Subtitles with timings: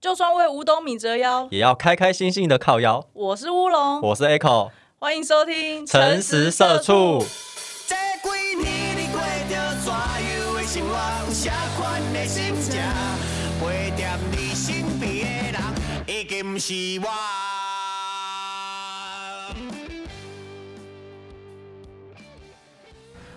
[0.00, 3.04] 就算为五斗米折腰，也要开开心心的靠腰。
[3.12, 7.26] 我是乌龙，我是 Echo，欢迎收听诚实社畜。
[7.84, 10.94] 这几年你过着怎样的生活？
[11.26, 12.80] 有啥款的心情？
[13.60, 15.64] 陪在你身边的人，
[16.06, 16.72] 已经不是
[17.02, 17.08] 我。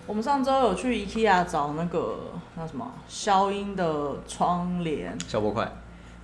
[0.05, 2.19] 我们上周有去 IKEA 找那个
[2.55, 5.67] 那什么消音的窗帘，小波快，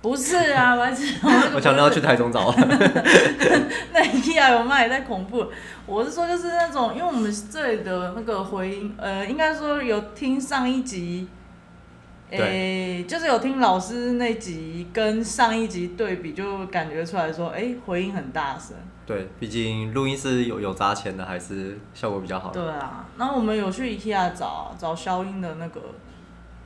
[0.00, 1.14] 不是啊， 白痴，
[1.54, 2.54] 我想到要去台中找。
[3.92, 5.46] 那 IKEA 有卖，太恐怖。
[5.86, 11.28] 我是说，就是那种，因为我们这里的那个回音，呃，应该说有听上一集，
[12.30, 18.76] 诶、就是有听老师那集跟上一集对比，就感觉出来说，哎、回音很大声。
[19.04, 22.50] 对，毕竟录音室有有砸钱的，还是效果比较好。
[22.50, 25.80] 对啊，然后我们有去 IKEA 找找消音的那个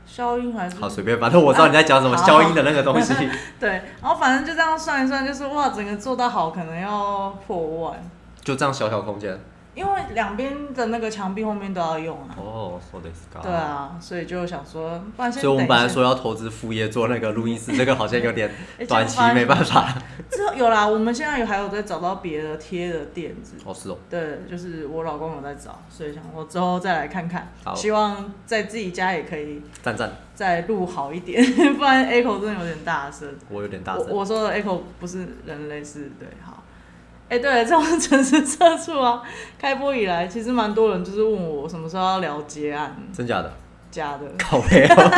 [0.06, 3.14] 消音还是好，随便，反正我知道你在讲什么消音的那个东西。
[3.58, 3.70] 对，
[4.00, 7.94] 然后反正就这样算一算，就是哇，整个做到好可能要破万，
[8.42, 9.38] 就这样小小空间。
[9.74, 12.34] 因为两边的那个墙壁后面都要用啊。
[12.36, 13.50] 哦，说的是对。
[13.50, 19.94] 啊，所以就想说，不然先所以我们本来说要投资副业做那个录音室，这个好像有点 哎短期没办法。
[20.30, 31.42] 之后有啦，我们现在有还有在找到别的贴的垫子，哦，是哦，对，就是我老公有在找，所以想说之后再来看看，好希望在自己家也可以赞赞，再录好一点，
[31.76, 33.28] 不然 echo 真的有点大声。
[33.48, 34.06] 我有点大声。
[34.08, 36.61] 我我说的 echo 不是人类，是对，好。
[37.32, 39.22] 哎、对，这种 城市社畜啊，
[39.58, 43.50] 开播以来，其实蛮多人就是问我什么时候要聊接案真假的？
[43.90, 45.10] 假的，靠背哦，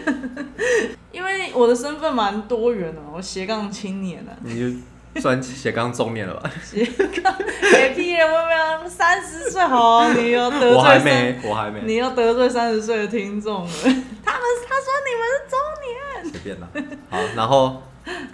[1.12, 6.50] 因为我的身份蛮多元的，我斜杠青年啊，你就算斜杠中年了吧？
[6.64, 6.82] 斜
[7.22, 16.32] 杠，别屁了，我没有三十岁，好，你又得罪我还三没，我还没，你又得罪三十岁的听众了，他们他说你们是中年。
[16.32, 16.66] 随便啦。
[17.10, 17.82] 好，然后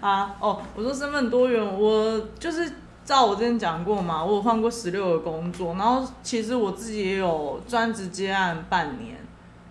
[0.01, 2.73] 啊，哦，我说身份多元，我就是
[3.05, 9.16] 照我之前讲过嘛，我有换过十六个工作，然后其实我自己也有专职接案半年。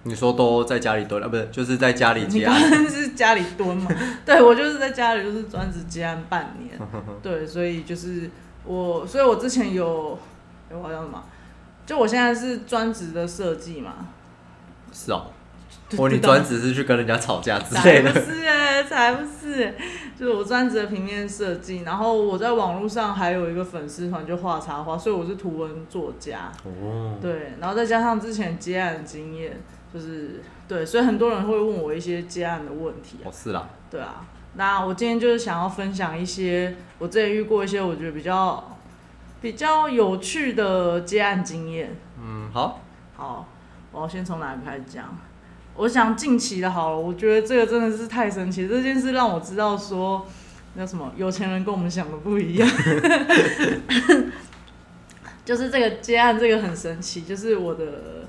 [0.04, 2.72] 你说都在家里蹲啊，不是，就是在家里接案。
[2.72, 3.92] 刚是家里蹲嘛？
[4.26, 6.80] 对，我就是在家里就是专职接案半年。
[7.22, 8.30] 对，所以就是
[8.64, 10.18] 我，所以我之前有，
[10.72, 11.22] 哎我好像什么？
[11.86, 13.94] 就我现在是专职的设计嘛，
[14.94, 15.26] 是哦，
[15.98, 18.22] 我你专职是去跟人家吵架之才不类的。
[18.22, 19.76] 是哎、才不是欸、
[20.18, 26.52] 就是我专职的平面设计，然后我在网络上还有一个粉丝团，就画插画，所以我是图文作家。
[26.64, 29.60] 哦，对，然后再加上之前接案的经验，
[29.94, 33.32] 就是对，所以很多人会问我一些接案的问题啊哦。
[33.34, 38.78] 是啦，对啊，那我今天就是想要分享一些我之前遇过一些我觉得比较
[39.42, 41.96] 比较有趣的接案经验。
[42.22, 42.80] 嗯，好，
[43.16, 43.48] 好，
[43.92, 45.18] 我要先从哪个开始讲？
[45.80, 50.28] 我想近期的好了，我觉得这个真的是太神奇，这件事让我知道说，
[50.74, 52.70] 那什么有钱人跟我们想的不一样。
[55.46, 58.28] 就是这个接案，这个很神奇，就是我的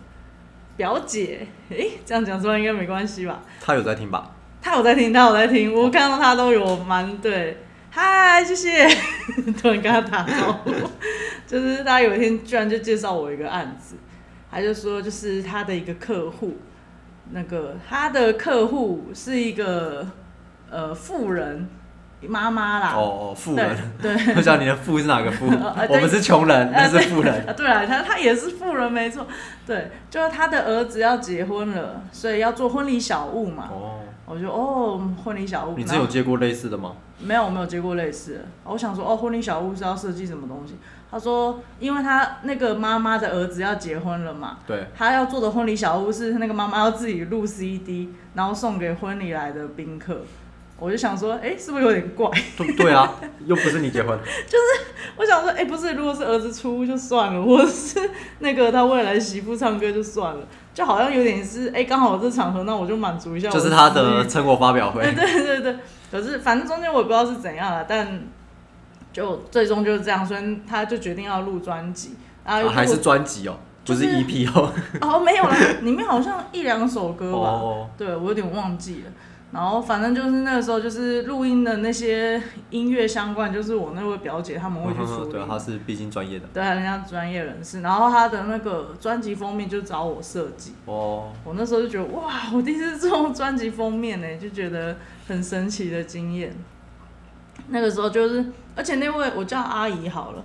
[0.76, 3.42] 表姐，诶、这样讲出来应该没关系吧？
[3.60, 4.30] 她有在听吧？
[4.62, 8.88] 她有在听，她有在听，我看到她都有蛮对，嗨，谢谢，
[9.60, 10.72] 突然跟她打招呼，
[11.48, 13.96] 就是她有一天居然就介绍我一个案子，
[14.48, 16.56] 他就说就是她的一个客户，
[17.32, 20.06] 那个他的客户是一个
[20.70, 21.68] 呃富人
[22.22, 23.76] 妈妈啦，哦哦，富人。
[24.00, 25.46] 对不知道你的富是哪个富？
[25.48, 27.46] 呃我们是穷人，那是富人。
[27.46, 29.26] 啊，对啊，他他也是富人，没错。
[29.66, 33.68] 对，就是他的儿子要结婚了，所以要做婚礼小物嘛。
[33.70, 35.74] 哦，我就哦，婚礼小物。
[35.76, 36.92] 你之前有接过类似的吗？
[37.22, 38.40] 没有，我没有接过类似的。
[38.64, 40.74] 我想说，哦，婚礼小屋是要设计什么东西？
[41.10, 50.22] 他说，因为他那个妈妈的儿子要结婚了嘛，对，他要做的婚礼小屋是那个妈妈要自己录 CD，然后送给婚礼来的宾客。
[50.78, 52.30] 我就想说，哎、是不是有点怪？
[52.56, 53.12] 对对啊，
[53.44, 54.16] 又不是你结婚。
[54.46, 54.64] 就是
[55.16, 65.02] 我想说，哎、不是，如果是儿子出就算了，或者是那个他未来媳妇唱歌就算了，就好像有点是，哎、刚好有这场合，那我就满足一下我就是他的成果发表会。
[65.02, 65.76] 对对对对，
[66.10, 68.22] 可是反正中间我也不知道是怎样了，但
[69.12, 74.72] 就最终就是这样，所以他就决定要录专辑，然后、啊还是专辑哦，不是 EP 哦。
[75.00, 79.12] 哦没有了，里面好像一两首歌吧，哦，对我有点忘记了。
[79.52, 82.40] 然后反正就是那个时候，就是录音的那些
[82.70, 85.32] 音乐相关，就是我那位表姐他们会去处理。
[85.32, 86.46] 对，他是毕竟专业的。
[86.54, 94.96] 对，人家专业人士，然后他的那个专辑封面就找我设计，哦，我那时候就觉得哇，我第一次做专辑封面呢，就觉得
[95.30, 96.52] 很神奇的经验。
[97.68, 98.44] 那个时候就是，
[98.74, 100.44] 而且那位我叫阿姨好了，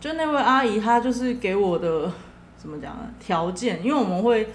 [0.00, 2.10] 就那位阿姨她就是给我的
[2.56, 4.48] 怎么讲呢条件，因为我们会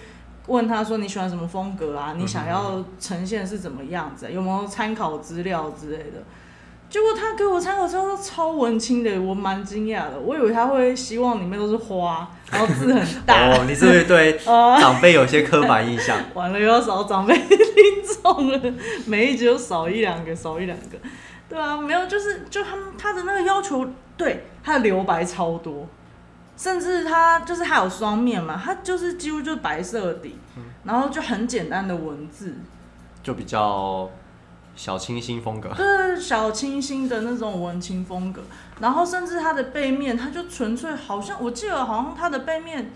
[0.47, 2.13] 问她说你喜欢什么风格啊？
[2.17, 4.29] 你想要呈现是怎么样子？
[4.29, 6.23] 有没有参考资料之类的？
[6.89, 10.19] 结果他给我参考资料都超文青的，我蛮惊讶的。
[10.19, 13.51] 我以为他会希望里面都是花，然后字很大。
[13.51, 16.17] 哦，你是不是对 呃长辈有些刻板印象？
[16.33, 18.73] 完了又要少长辈听众了，
[19.05, 20.97] 每一集都少一两个，少一两个。
[21.47, 23.87] 对啊，没有，就是就他们他的那个要求，
[24.17, 25.87] 对他的留白超多，
[26.57, 30.35] 甚至他就是还有双面嘛，他就是几乎就是白色底，
[30.83, 32.55] 然后就很简单的文字，
[33.21, 34.09] 就比较
[34.79, 35.67] 小清新风格。
[35.71, 38.41] 就是小清新的那种文青风格，
[38.79, 42.93] 然后甚至它的背面，它就纯粹好像我记得好像它的背面，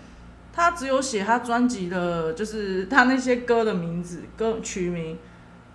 [0.50, 5.18] 它只有写它专辑的，就是它那些歌的名字、歌曲名，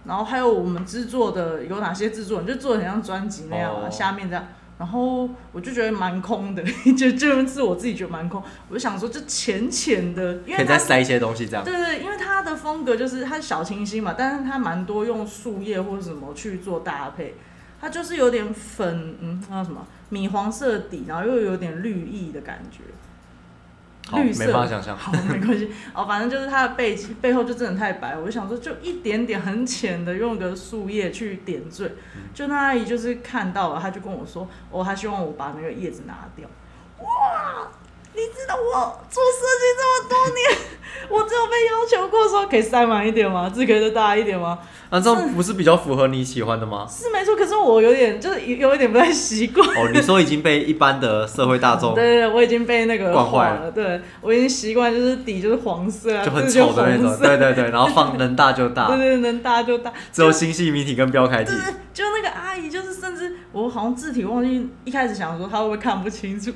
[0.06, 4.48] 然后还有我们制作的有哪些制作人，就做的很像专辑那样啊，哦下面这样。
[4.80, 6.64] 然后我就觉得蛮空的，
[6.98, 17.36] 就就是我自己觉得蛮空，我就想说就浅浅的，因为它可以再塞一些东西，这样对对，因为它的风格就是它小清新嘛，但是它蛮多用树叶或者什么去做搭配，
[17.82, 22.80] 它就是有点粉，嗯，那叫什么米黄色底，然后又有点绿意的感觉。
[24.10, 25.72] 好绿色没办法想象好，没关系。
[25.94, 31.86] 哦，反正就是它的背背后就真的太白，我就想说，就一点点很浅的，用个树叶去点缀。
[32.16, 36.48] 嗯就那阿姨就是看到了，她就跟我说，哦，她希望我把那个叶子拿掉。
[37.00, 37.68] 哇，
[38.20, 40.40] 你知道我做设计这么多年，
[41.10, 43.50] 我只有被要求过说可以塞满一点吗？
[43.50, 44.60] 字可以再大一点吗？
[44.90, 46.86] 啊，这样不是比较符合你喜欢的吗？
[46.90, 49.68] 是没错，可是我有点就是有有一点不太习惯。
[49.70, 59.94] 哦，你说已经被一般的社会大众 对对对，我已经被那个惯坏了，对我已经习惯就是底就是黄色啊，就很丑的那种，对对对，然后放能大就大 对，对，能大就大。
[60.12, 61.52] 只有星系谜题跟标楷体
[61.94, 66.52] 就那个阿姨，就是甚至我好像字体忘记，一开始想说她会不会看不清楚，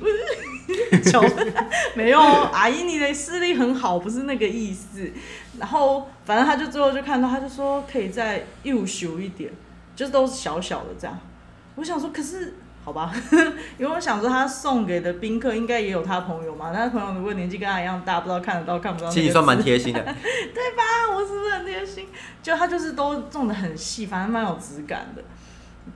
[1.04, 1.20] 巧
[1.94, 5.10] 没有，阿姨你的视力很好，不是那个意思。
[5.58, 9.50] 然后反正他就最后就看到，他就说可以再又修一点，
[9.94, 11.18] 就是都是小小的这样。
[11.76, 12.54] 我想说，可是
[12.84, 13.12] 好吧，
[13.78, 19.08] 因为我想说他送给的宾客应该也有他朋友嘛，他朋友如果年纪跟他一样大，不知道看得到看不到。
[19.08, 22.06] 其实你算蛮贴心的， 对吧，我是不是很贴心？
[22.42, 25.22] 就他就是都种的很细，反正蛮有质感的。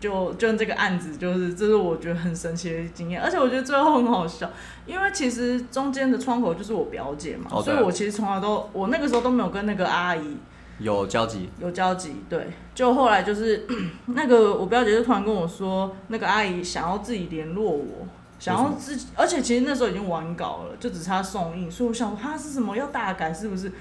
[0.01, 4.51] 就就这个案子，就是这是我觉得很神奇的经验，而且我觉得最后很好笑，
[4.87, 10.37] 因为其实中间的窗口就是我表姐嘛，哦所以我其实从来都我那个时候都没有跟那个阿姨
[10.79, 11.49] 有交集。
[11.59, 13.67] 有交集，对，就后来就是
[14.15, 18.07] 那个我表姐就突然跟我说，那个阿姨想要自己联络我，
[18.39, 22.77] 想要自己，而且其实那时候已经完稿了，就只差送印，所以我想说他是什么？
[22.77, 23.73] 要大改是不是？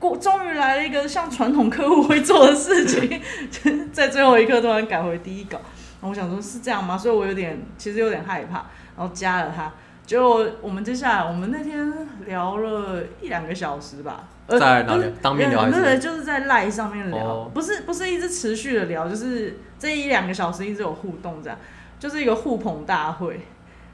[0.00, 3.22] 过终于来了一个像传统客户会做的事情，
[3.92, 6.98] 在最后一刻突然改回第一稿，然后我想说是这样吗？
[6.98, 8.64] 所以我有点其实有点害怕，
[8.96, 9.70] 然后加了他。
[10.06, 11.92] 结果我们接下来，我们那天
[12.26, 21.56] 聊了一两个小时吧，呃在哪里当面聊还是对对，就是在赖上面聊，哦不是不是一直持续的聊，就是这一两个小时一直有互动，这样
[21.98, 23.40] 就是一个互捧大会。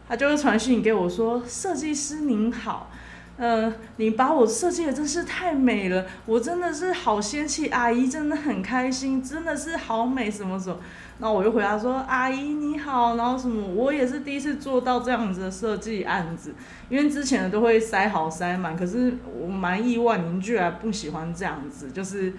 [0.08, 2.88] 他就会传讯给我说：“设计师您好，
[3.36, 10.78] 呃，你把我设计的真是太美了，我真的是好仙气，阿姨真的很开心，真的是好美什么什么。”
[11.18, 16.54] 然后我就回答说：“阿姨你好，然后什么，我也是第一次做到这样子的设计案子，
[16.90, 22.34] 因为之前的都会塞好塞满，可是我蛮意外，您居然不喜欢这样子，就是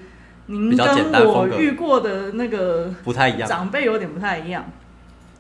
[0.46, 0.86] 您跟
[1.26, 3.50] 我遇过的那个不太一样。
[3.50, 4.66] 长辈有点不太一样。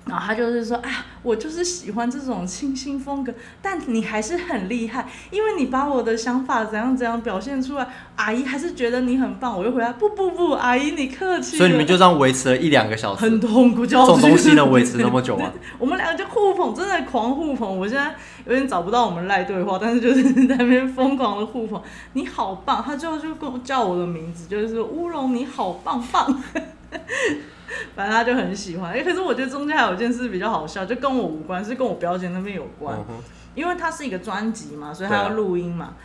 [0.07, 9.57] 然后他就是说啊，我就是喜欢这种清新风格，但你还是很厉害，因为你把我的想法怎样怎样表现出来，阿姨还是觉得你很棒。
[9.57, 11.57] 我就回来不不不，阿姨你客气。
[11.57, 15.51] 所以你们就这样维持了一两个小时，很痛苦，这这种东西能维持那么久吗？
[15.77, 17.77] 我们两个就互捧，真的狂互捧。
[17.77, 21.81] 我现在有点找不到我们赖对话，但是就是在那边疯狂的互捧。
[22.13, 22.83] 你好棒！
[22.83, 26.43] 他最后就跟我叫我的名字，就是说乌龙，你好棒棒。
[27.95, 28.93] 反正他就很喜欢。
[28.93, 32.97] 哎、可是我觉得中间还有一件事比较好笑，就跟我无关，是跟我表姐那边有关。
[33.09, 33.23] 嗯
[33.57, 35.95] 因为它是一个专辑嘛，所以它对啊要录音嘛。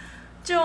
[0.43, 0.59] 就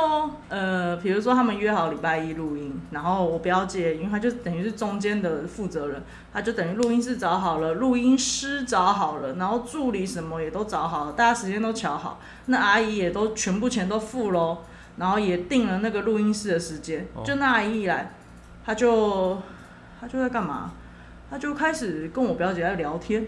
[0.47, 14.59] 呃，比如说他们约好礼拜一录音，然后我表姐，因为她就等于是中间的负责人，她就等于录音室找好了，录音师找好了，然后助理什么也都找好了，大家时间都瞧好，那阿姨也都全部钱都付喽，
[14.95, 17.05] 然后也定了那个录音室的时间。
[17.13, 18.13] 哦就那阿姨一来，
[18.65, 19.37] 她就
[19.99, 20.71] 她就在干嘛？
[21.29, 23.27] 他就开始跟我表姐在聊天。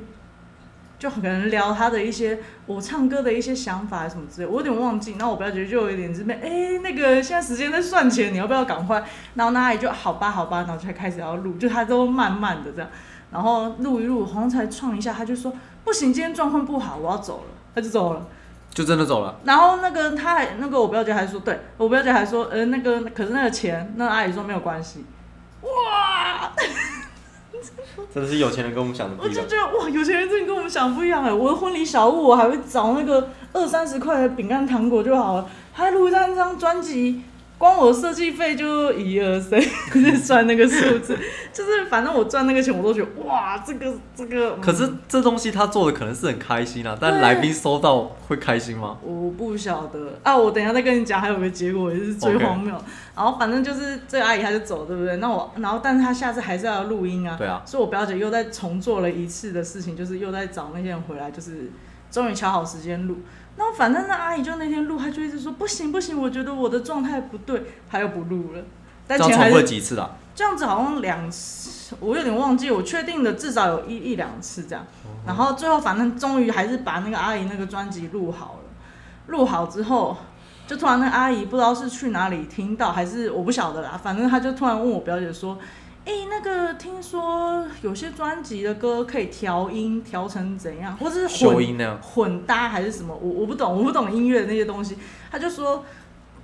[0.98, 5.12] 就可能聊他的一些我唱歌的一些想法什么之类，我有点忘记。
[5.18, 9.02] 然后我表姐就有点这边，哎、那个现在时间在算钱，你要不要赶快？
[9.36, 12.90] 然后那阿姨就好吧好吧，然后就才开始要录，就他都慢慢的这样，
[13.32, 15.54] 然后录一录，好像才创一下，他就说
[15.86, 18.28] 不行，今天状况不好，我要走了，他就走了。
[18.74, 19.40] 就真的走了。
[19.46, 25.06] 然后那个他还那个我表姐还说，对我表姐还说，呃，那个可是那个钱，那阿姨说没有关系。
[25.62, 25.70] 哇！
[28.14, 29.56] 真的是有钱人跟我们想的不一样我就。
[29.56, 31.34] 觉得哇，有钱人真的跟我们想的不一样哎！
[31.34, 37.22] 我的婚礼小物我还会找那个二三十块的饼干糖果就好了，还录一张专辑，
[37.60, 39.62] 光我的设计费就一二三，
[40.02, 41.16] 在 算那个数字，
[41.54, 44.56] 就是反正我赚那个钱我都觉得哇，这个这个。
[44.56, 48.98] 嗯可是这东西他做的可能是很开心啊，但对来宾收到会开心吗？
[49.04, 52.74] 我不晓得啊，我等一下再跟你讲，还有个结果也是最荒谬。
[53.14, 55.18] 然后反正就是这个阿姨她就走，对不对？
[55.18, 57.36] 那我，然后但是她下次还是要录音啊。
[57.38, 61.70] 对啊所以我表姐又在重做了一次的事情，就是又在找那些人回来，就是
[62.10, 63.18] 终于敲好时间录。
[63.60, 67.62] 然后反正那阿姨就那天录，她就一直说不行不行，我觉得我的状态不对，
[67.92, 68.64] 她又不录了。
[69.06, 70.12] 但前还是几次啦？
[70.34, 74.86] 这样子，好像两次，我有点忘记，我确定的至少有一一两次这样。
[75.28, 78.70] 然后最后反正终于还是把那个阿姨那个专辑录好了，
[79.28, 80.16] 录好之后，
[80.66, 85.58] 就突然那阿姨不知道是去哪里听到，还是我不晓得啦，反正她就突然问我表姐说。
[86.06, 92.02] 哎、那个听说有些专辑的歌可以调音，调成怎样，或者是混音那样。
[92.02, 94.98] 混搭还是什么，我我不懂，我不懂音乐的那些东西。
[95.30, 95.86] 他就说，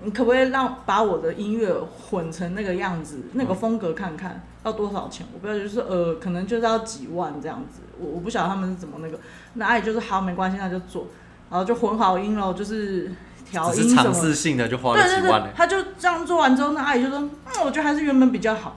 [0.03, 5.25] 你可不可以让把我的音乐混成那个样子，那个风格看看要多少钱？
[5.33, 7.81] 我不要就是呃，可能就是要几万这样子。
[7.97, 9.19] 我我不晓得他们是怎么那个。
[9.55, 11.07] 那阿姨就是好，没关系，那就做，
[11.49, 13.11] 然后就混好音了，就是
[13.49, 14.21] 调只是尝音什么的。
[14.21, 15.49] 试性的就花了几万呢，。
[15.55, 18.75] 他就这样做完之后，那阿姨就说：“嗯，我觉得还是原本比较好。”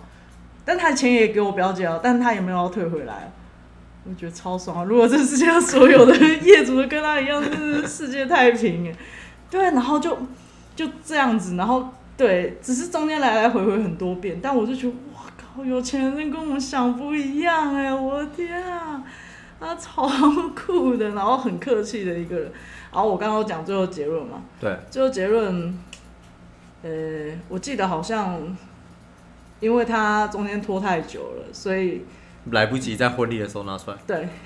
[0.69, 3.33] 但他的钱也给我表姐了，但他也没有要退回来。
[4.05, 4.85] 我觉得超爽啊！
[4.85, 8.95] 如果这世界上所有的业主都跟他一样，就是世界太平哎。
[9.51, 10.15] 对，然后就
[10.77, 17.91] 就这样子，然后对，只是中间来来回回很多遍，但我就觉得哇靠，有钱人跟我们想不一样哎！
[17.91, 19.03] 我的天啊，
[19.59, 20.07] 他超
[20.55, 22.53] 酷的，然后很客气的一个人。
[22.93, 25.79] 然后我刚刚讲最后结论嘛，对，最后结论，
[26.83, 26.91] 呃，
[27.49, 28.39] 我记得好像
[29.61, 32.05] 因为他中间拖太久了，所以
[32.51, 33.97] 来不及在婚礼的时候拿出来。
[34.07, 34.29] 对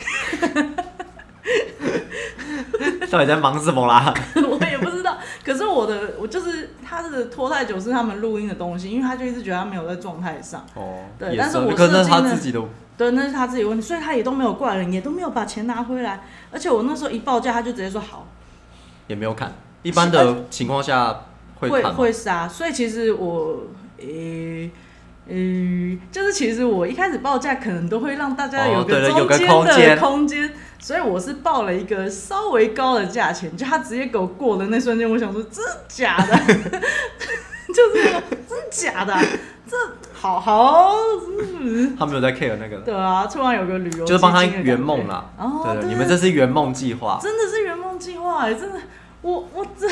[3.10, 4.14] 到底在忙什么啦？
[4.36, 5.18] 我也不知道。
[5.44, 12.62] 可是我的我就是他的拖太久是他们录音的东西，因为他就一直觉得他没有在状态上，哦，对但是我可能是他自己的，
[12.96, 16.24] 对，那是他自己的问题，所以他也都没有怪人，也都没有把钱拿回来。
[16.50, 18.26] 而且我那时候一报价，他就直接说好，
[19.08, 19.52] 也没有砍。
[19.82, 21.24] 一般的情况下
[21.60, 23.64] 会会杀，所以其实我
[23.98, 24.70] 诶。
[25.26, 29.98] 嗯，就是其实我一开始报价可能都会让大家哦有个中间的空间。
[29.98, 36.36] 空间，所以我是报了一个稍微高的价钱，就他直接给我过的那瞬间，我想说真的假的，
[37.72, 39.14] 就是那种真的假的？
[39.14, 39.22] 啊、
[39.70, 39.76] 这
[40.12, 40.92] 好好，
[41.60, 41.96] 嗯。
[41.96, 45.30] 他没有在 care 那个，对啊，突然有个旅游就是帮他圆梦啦。
[45.38, 47.18] 哦，对对，对你们这是圆梦计划。
[47.22, 48.78] 真的是圆梦计划哎，真的，
[49.22, 49.88] 我我这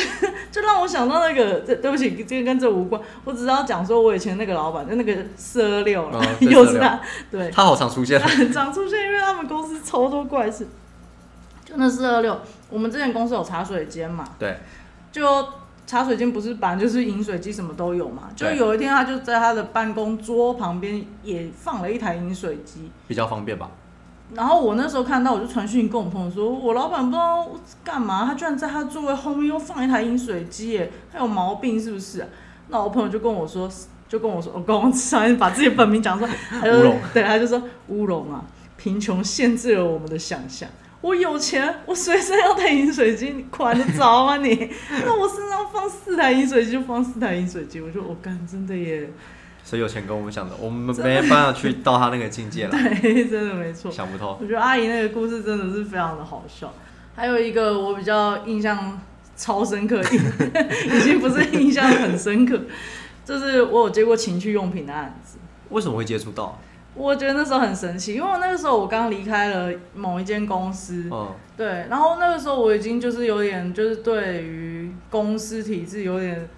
[0.51, 8.21] 就让我想到那个，这对不起，这个跟这无关，我只是要讲说，我以前那个老板就那个四二六了哦，对426 又是他，对，他好常出现。
[8.53, 10.67] 常出现，因为他们公司超多怪事。
[11.65, 12.37] 就那四二六，
[12.69, 14.59] 我们之前公司有茶水间嘛，对，
[15.13, 15.23] 就
[15.87, 23.71] 茶水间不是本来就是饮水机什么都有嘛，就有一天他就在他的办公桌旁边也放了一台饮水机，比较方便吧？
[24.35, 27.47] 然后我那时候看到，我就传讯跟我朋友说，我老板不知道
[27.83, 30.81] 干嘛，他居然在他座位后面又放一台饮水机，
[31.13, 32.27] 他有毛病是不是、
[32.69, 33.69] 那我朋友就跟我说，
[34.09, 38.45] 就跟我说，我刚刚上面把自己本名讲出来，他就乌龙对，他就说乌龙啊，
[38.77, 40.69] 贫穷限制了我们的想象。
[41.01, 44.51] 我有钱，我随身要带饮水机，你管得着吗你？
[45.03, 49.11] 那我身上放四台饮水机就放四台饮水机，我就我干，真的耶，
[49.65, 53.91] 所以有钱跟我们想的，我们没办法去到他那个境界了， 对，真的没错。
[53.91, 54.37] 想不透。
[54.41, 56.73] 我觉得阿姨那个故事真的是非常的好笑。
[57.15, 59.01] 还有一个我比较印象
[59.37, 62.59] 超深刻， 已经不是印象很深刻，
[63.25, 65.39] 就是我有接过情趣用品的案子。
[65.69, 66.59] 为什么会接触到？
[66.93, 76.49] 我觉得那时候很神奇，因为我那个时候我刚离开了某一间公司，嗯，对，然后那个时候我已经就是有点就是对于公司体制有点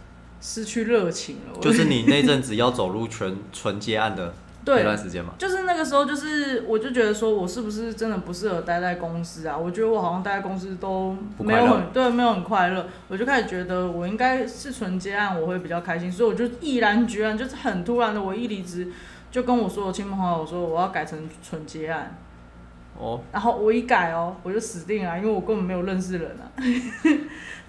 [0.43, 1.59] 失去热情了。
[1.59, 4.35] 就是你那阵子要走入纯 纯接案的
[4.65, 5.33] 那对段时间嘛。
[5.39, 9.57] 就是那个时候，就是我就觉得说，我是不是真的不适合待在公司啊？
[9.57, 12.87] 我觉得我好像待在公司都没有很对，没有很快乐。
[13.09, 18.89] 我就开始觉得我应该是纯接案，我会比较开心，所以我就毅然决然，就是很突然的，我一离职
[19.31, 22.19] 就跟我所有亲朋好友说，我要改成纯接案。
[22.99, 26.45] 哦，然后我一改哦，我就死定了，因为我根本没有认识人啊。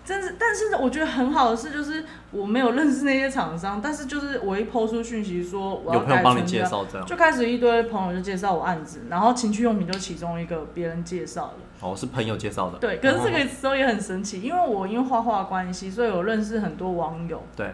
[0.06, 7.08] 真是，但是我觉得很好的事，就是我没有认识那些厂商，但是就是我一抛出讯息说我要改有朋友帮你介绍这样。
[7.08, 11.88] 就开始一堆朋友就介绍我案子，然后情趣用品就其中一个别人介绍的。
[11.88, 12.78] 哦，是朋友介绍的。
[12.80, 17.42] 对，可是这哦个时候也很神奇，因为我因为画画关系，所以我认识很多网友。
[17.56, 17.74] 对，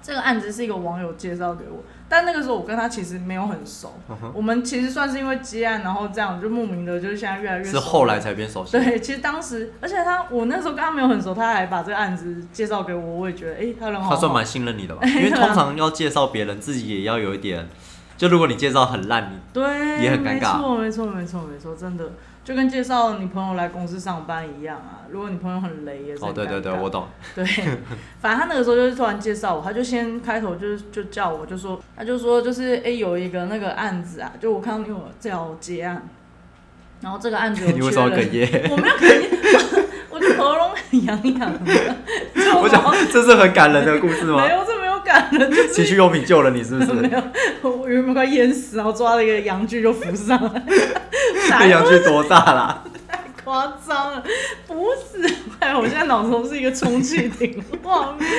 [0.00, 7.70] 这个案子是一个网友介绍给我，但那个时候我跟他其实没有很熟，嗯我们其实算是因为接案，然后这样就莫名的，就是现在越来越熟。
[7.72, 8.72] 是后来才变熟悉。
[8.72, 14.14] 对，其实当时，而且他我那时候跟他没有很熟，他还把这个案子介绍给我，我也觉得，哎、他人好好。
[14.14, 15.00] 他算蛮信任你的吧？
[15.02, 17.68] 哎因为通常要介绍别人，自己也要有一点。
[18.16, 22.04] 就如果你介绍很烂，你对，也很尴尬没错，没错，没错，没错，真的
[22.48, 25.04] 就跟介绍你朋友来公司上班一样啊。
[25.10, 27.06] 如果你朋友很雷，也是哦，对对对，我懂。
[27.36, 27.44] 对，
[28.22, 36.08] 反正他那个时候就是突然介绍我，他就先开头就是就叫我就说，他就说就是哎、诶有一个那个案子啊，就我看到你有叫我接案，
[37.02, 38.70] 然后这个案子有 你为什么哽咽？
[38.70, 41.96] 我没有哽咽， 我的喉咙很痒痒的。
[42.62, 44.54] 我想这是很感人的故事吗没？
[44.54, 44.74] 有，这
[45.72, 47.14] 情趣用品救了你，是不没是？
[47.62, 52.84] 有，我原本快淹死，然后抓了一个羊具就浮上来，这太阳具多大啦？
[53.08, 54.22] 太夸张了，
[54.66, 58.30] 不是，哎，我现在脑中是一个充气艇画面。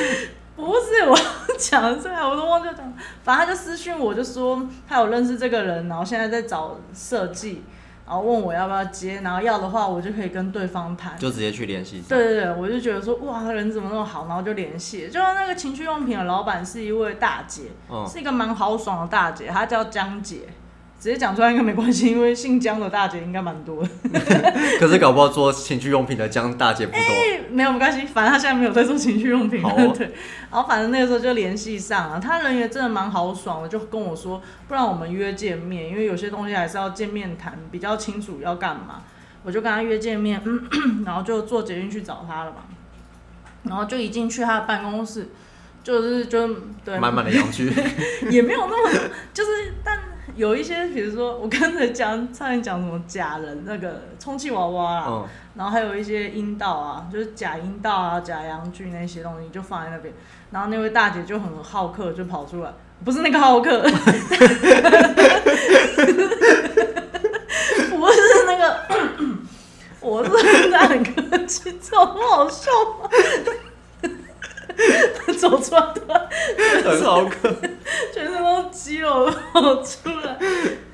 [0.56, 1.18] 不是我
[1.58, 2.94] 讲出来，我都忘记讲。
[3.24, 7.64] 反正他就私讯我，就说他有认识这个人，然后现在在找设计，
[8.10, 11.16] 然后问我要不要接，然后要的话我就可以跟对方谈。
[11.20, 12.02] 就直接去联系。
[12.10, 15.12] 对对对，我就觉得说哇，他人怎么那么好，然后就联系了。
[15.12, 20.40] 就那个情趣用品的老板是一位大姐，嗯，是一个蛮豪爽的大姐，她叫江姐。
[21.00, 23.90] 直接讲出来应该没关系，因为姓江的大姐应该蛮多的。
[24.80, 27.02] 可是搞不好做情趣用品的江大姐不多。
[27.52, 29.64] 没有没关系，反正她现在没有在做情趣用品。
[29.64, 30.08] 好哦对，
[30.52, 39.04] 然后反正那个时候就联系上了，她人也真的蛮豪爽的，就跟我说，不然我们约见面，因为有些东西还是要见面谈，比较清楚要干嘛。
[39.44, 40.42] 我就跟她约见面，
[41.06, 42.58] 然后就坐捷运去找她了嘛。
[43.64, 45.30] 然后就一进去她的办公室，
[45.84, 46.48] 就是就
[46.84, 47.72] 对满满的阳具，
[48.30, 49.98] 也没有那么，就是但
[50.40, 60.14] 有一些，比如说我刚才讲，差点讲什么假人那个充气娃娃啊，嗯，然后还有一些阴道啊，就是假阴道啊、假阳具那些东西就放在那边，
[60.52, 62.72] 然后那位大姐就很好客，就跑出来，
[63.04, 63.90] 不是那个好客， 不
[68.10, 68.80] 是那个，
[70.00, 70.30] 我是
[70.78, 72.72] 很客气，这好笑
[73.04, 73.10] 吗？
[75.38, 77.54] 走出来突然很好客。
[78.14, 80.38] 全身都肌肉跑出来。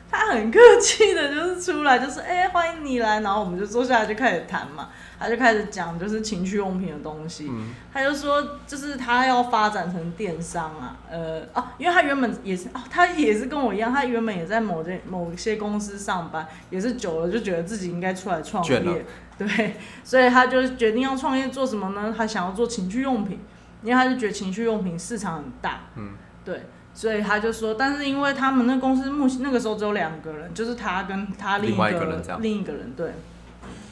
[0.10, 4.90] 他很客气的，就是出来，就是哎、欢迎你来，然后我们就坐下来就开始谈嘛。
[5.18, 19.06] 他就开始讲就是情趣用品的东西，嗯，他就说就是他要发展成电商啊，呃哦、因为他原本也是哦，他也是跟我一样，他原本也在某些某些公司上班，也是久了就觉得自己应该出来创业，
[19.38, 22.14] 对，所以他就决定要创业做什么呢？
[22.16, 23.40] 他想要做情趣用品，
[23.86, 33.12] 因为他就觉得情趣用品市场很大，嗯，对，所以他就说，但是因为他们那公司目前那个时候只有两个人，就是他跟他另一个个人另一个人，对，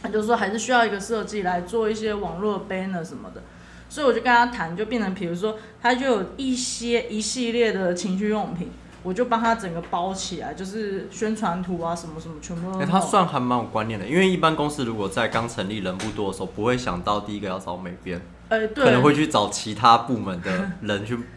[0.02, 3.44] 他就说还是需要一个设计来做一些网络 banner 什么的，
[3.88, 8.72] 所以我就跟他谈，就变成比如说他就有一些一系列的情趣用品。
[9.06, 12.90] 我就帮他整个包起来，就是宣传图啊，什么什么，全部都哎、弄。
[12.90, 21.18] 他算还蛮有观念的，因为一般公司如果在刚成立人不多的时候，不会想到第一个要找美编，呃，对，可能会去找其他部门的人去。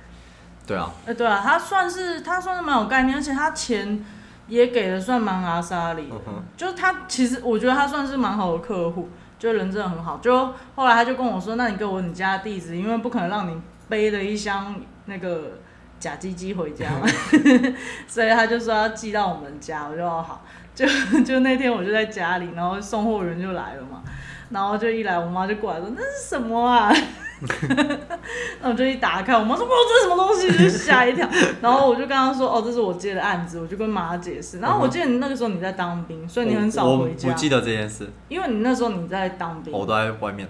[0.66, 4.05] 对啊，呃，对啊，他算是他算是蛮有概念，而且他钱
[4.49, 10.19] 也给的算蛮阿莎里，嗯就是他其实我觉得他算是蛮好的客户，就人真的很好。
[10.19, 13.57] 就后来他就跟我说，那你给我你家的地址，因为不可能让你
[13.88, 15.61] 背了一箱那个
[16.01, 17.07] 假鸡鸡回家嘛，
[18.09, 20.85] 所以他就说要寄到我们家，我就哦好，就
[21.23, 24.03] 就那天我就在家里，然后送货员就来了嘛，
[24.50, 26.92] 然后就一来，我妈就过来说那是什么啊？
[28.62, 31.28] 那我就一打开，我妈说：“哇，这是什么东西？” 就吓一跳。
[31.61, 34.59] 然后我就跟她说：“哦，这是我接的案子。”我就跟妈解释。
[34.61, 40.48] 然后我记得你那个时候你在当兵，所以你很少我回家，我不记得这件事，因为你那时候你在当兵，我都在外面。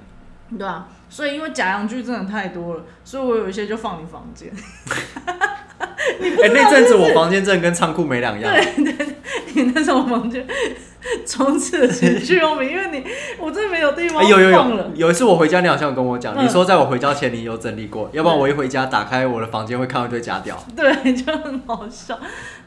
[0.57, 0.87] 对啊。
[1.09, 4.53] 所以因为假洋剧真的太多了，所以我有一些就放你房间。
[6.43, 8.53] 哎、那阵子我房间真的跟仓库没两样。
[8.55, 9.07] 对对
[9.55, 10.47] 你那时候房间
[11.27, 13.05] 充斥了情趣用品，因为你
[13.39, 20.63] 我真的没有地方哎、有有放了有，有一次我回家，你好像有跟我讲，嗯你说在我回家前你有整理过，要不然我一回家打开我的房间会看到一堆假屌。
[20.77, 22.19] 对， 就很好笑。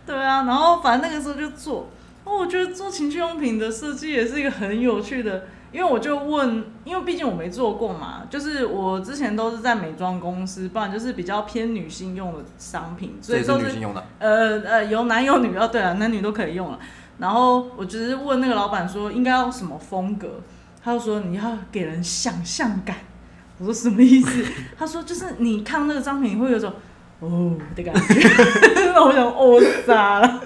[0.06, 1.90] 对啊，然后反正那个时候就做。
[2.24, 14.04] 哦，我觉得做情趣用品的设计也是一个很有趣的，因为我就问，因为毕竟我没做过嘛，就是我之前都是在美妆公司，不然就是比较偏女性用的商品，所以都女性用的。
[14.20, 16.80] 呃呃有男有女哦，对啊，男女都可以用了。
[17.20, 20.42] 然后我只是问那个老板说应该要什么风格，
[20.82, 22.96] 他就说你要给人想象感。
[23.58, 24.46] 我说什么意思？
[24.80, 26.72] 他说就是你看那个商品，你会有种
[27.20, 28.30] 哦的感觉。
[28.96, 30.42] 那我想哦傻了，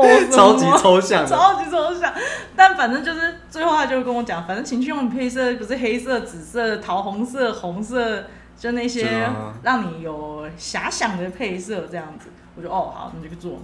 [0.00, 1.26] 哦 超级抽象。
[1.26, 2.12] 超级抽象。
[2.56, 8.24] 但反正就是最后他就跟我讲，反正情趣用品配色不是黑色、紫色、桃红色、红色，
[8.58, 9.28] 就那些
[9.62, 12.28] 让你有遐想的配色这样子。
[12.56, 13.58] 我就哦好，你就去做，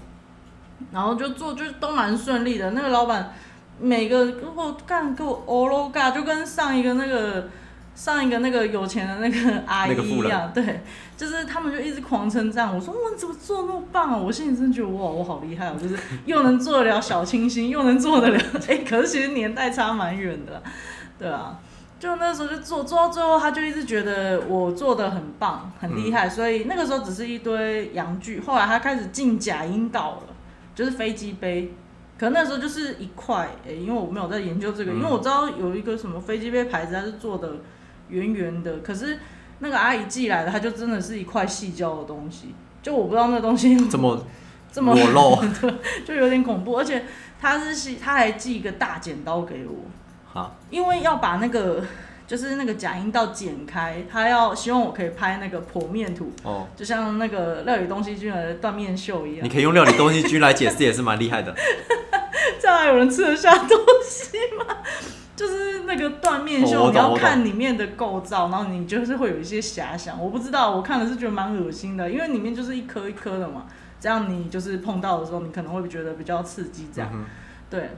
[0.92, 2.70] 然后就做就都蛮顺利的。
[2.72, 3.32] 那个老板
[3.78, 7.48] 每个给我干给我欧罗嘎，就跟上一个那个。
[7.94, 10.81] 上一个那个有钱的那个阿姨一样，对，
[11.16, 20.62] 就是他们就一直狂称赞我说：“哇，你怎么做那么棒啊？”我心里真的觉得哇，我好厉害哦，就是又能做得了小清新，又能做得了， 哎、可是其实年代差蛮远的，
[21.18, 21.59] 对啊。
[21.98, 28.40] 就那时候就做做到最后，他就一直觉得我做的很棒，很厉害，所以那个时候只是一堆洋具。
[28.40, 30.35] 后来他开始进假阴道了，
[30.74, 31.74] 就是飞机杯。
[32.18, 37.50] 可能那时候就是一块，诶、因为我没有在研究这个，嗯因为我知道有一个什么飞机杯牌子，它是做的
[38.10, 39.18] 圆圆的，可是
[39.60, 44.26] 那个阿姨寄来的，它就真的是一块细胶的东西，就我不知道那东西 怎么
[44.72, 45.38] 这么裸露
[46.06, 47.04] 就有点恐怖，而且
[47.40, 49.74] 他是寄他还寄一个大剪刀给我，
[50.32, 51.84] 哈，因为要把那个
[52.26, 59.48] 就是那个假阴道剪开，他要希望我可以拍那个剖面图，哦，就像那个料理东西君的断面秀一样你。
[59.48, 61.54] 可以用料理东西君来解释，也是蛮厉害的。
[62.60, 64.76] 这样还有人吃得下东西吗？
[65.40, 70.22] 就是那个断面秀，你要看里面的构造，然后你就是会有一些遐想。
[70.22, 73.64] 我不知道，我看了是觉得蛮恶心的，因为里面就是一颗一颗的嘛，
[73.98, 77.11] 这样你就是碰到的时候，你可能会觉得比较刺激，这样。
[77.14, 77.24] 嗯
[77.70, 77.88] 对，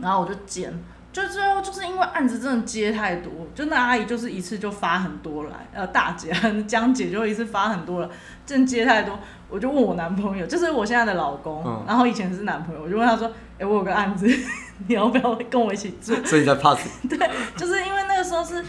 [0.00, 0.72] 然后我就剪，
[1.12, 6.32] 就最后就是因为案子真的接太多，就那阿姨就是一次就发很多来，呃，大姐
[6.66, 8.10] 江姐就一次发很多了，
[8.44, 9.16] 真接太多，
[9.48, 11.84] 我就问我男朋友，就是我现在的老公，嗯。
[11.86, 14.26] 然后以前是男朋友，我就问他说，哎、我有个案子，
[14.88, 16.14] 你要不要跟我一起住？
[16.24, 16.88] 所以你在怕死？
[17.08, 17.18] 对
[17.56, 18.64] 就是因为那个时候是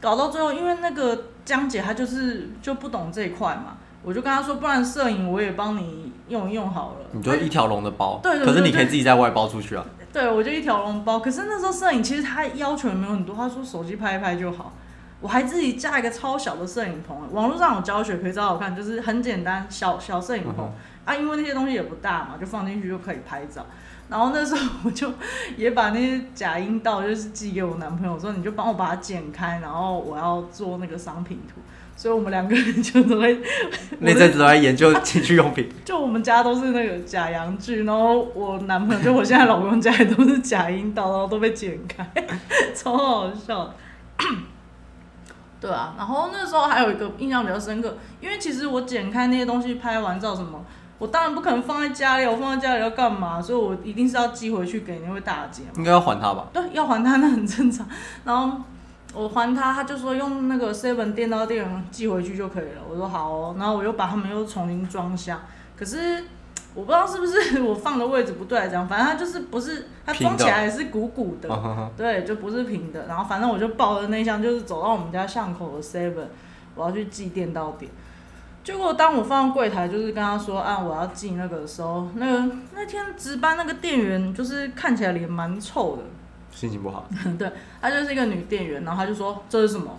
[0.00, 9.84] 搞到最后，因为那个江姐她就是就不懂这一块嘛，我就跟她说，不然摄影我也帮你用一用好了，你就一条龙的包，对对对可是你可以自己在外包出去啊。
[10.12, 11.20] 对，我就一条龙包。
[11.20, 14.72] 可是那时候摄影其实他要求也没有很多，他说手机拍一拍就好。
[15.22, 20.72] 我还自己架一个超小的摄影棚，网络上有教学可以找我看，就是很简单小小摄影棚、嗯
[21.04, 23.64] 啊，因为那些东西也不大嘛，就放进去就可以拍照。
[24.12, 25.10] 然后那时候我就
[25.56, 31.62] 也把那些假阴道就是寄给我男朋友，说你就帮我把它剪开，然后我要做那个商品图。
[31.94, 33.38] 所以我们两个人就都会
[34.00, 42.04] 那阵子都在研究情趣用品， 就我们家都是那个假阳具，然后我男朋友就我现在老公家也都是假阴道，然后都被剪开，
[42.74, 43.74] 超好笑的。
[45.60, 50.64] 对啊，然后那时候还有一个印象比较深刻，因为其实我剪开那些东西拍完照什么，
[51.02, 53.42] 我当然不可能放在家里，我放在家里要干嘛？
[53.42, 55.70] 所以我一定是要寄回去给那位大姐嘛。
[55.74, 56.46] 应该要还他吧？
[56.52, 57.84] 对，要还他那很正常。
[58.22, 58.56] 然后
[59.12, 62.82] 我还他，他就说用那个 seven 电到店寄回去就可以了。
[62.88, 65.40] 我说好哦，然后我又把他们又重新装箱。
[65.76, 66.22] 可是
[66.72, 73.06] 我不知道是不是 我放的位置不对来讲，反正它就是不是它装起来也是鼓鼓的，对，就不是平的。
[73.08, 76.26] 然后反正我就抱着那箱，就是走到我们家巷口的 seven，
[76.76, 77.90] 我要去寄电到点。
[78.64, 86.02] 结果当我放到柜台，就是跟他说啊，我要寄那个的时候，那个那天值班那个店员就是看起来脸蛮臭的，
[86.50, 89.98] 心情不好， 对，她就是一个女店员，然后她就说这是什么？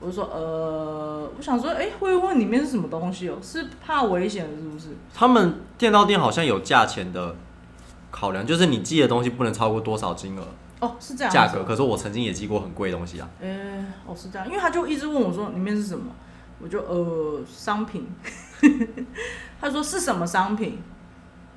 [0.00, 3.38] 我就说呃，我想说，哎、会问里面是什么东西哦？
[3.40, 4.88] 是怕危险是不是？
[5.14, 7.34] 他们电到店好像有价钱的
[8.10, 10.46] 考量，就是你寄的东西不能超过多少金额
[10.80, 11.64] 哦，是这样价格。
[11.64, 16.12] 可是我曾经也寄过很贵的东西啊，哎、哦是这样，因为他就一直问我说里面是什么，
[16.64, 18.06] 我就呃商品，
[19.60, 20.78] 他说是什么商品，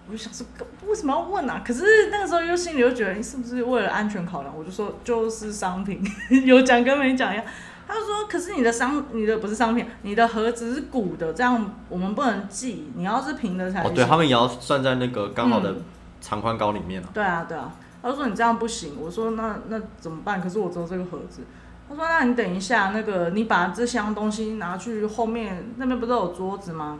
[0.05, 0.45] 我就想说
[0.85, 1.63] 为什么要问啊？
[1.65, 6.03] 可是那个时候又心里又觉得你是不是为了安全考量，我就说就是商品，
[6.43, 7.45] 有讲跟没讲一样。
[7.87, 15.81] 他就说可是你的商你的不是商品，你的盒子是鼓的，这样我们不能寄，你要是平的才哦，对他们也要算在那个刚好的嗯
[16.19, 17.07] 长宽高里面啊。
[17.13, 17.73] 对啊，对啊。
[18.03, 20.41] 他说你这样不行，我说那那怎么办？
[20.41, 21.43] 可是我只有这个盒子。
[21.89, 26.99] 他说那你等一下，那个你把这箱东西拿去后面那边不是有桌子吗？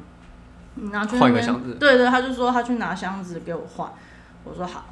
[0.76, 3.92] 你拿去换一个箱子对对，他就说他去拿箱子给我换。
[4.44, 4.86] 我说好，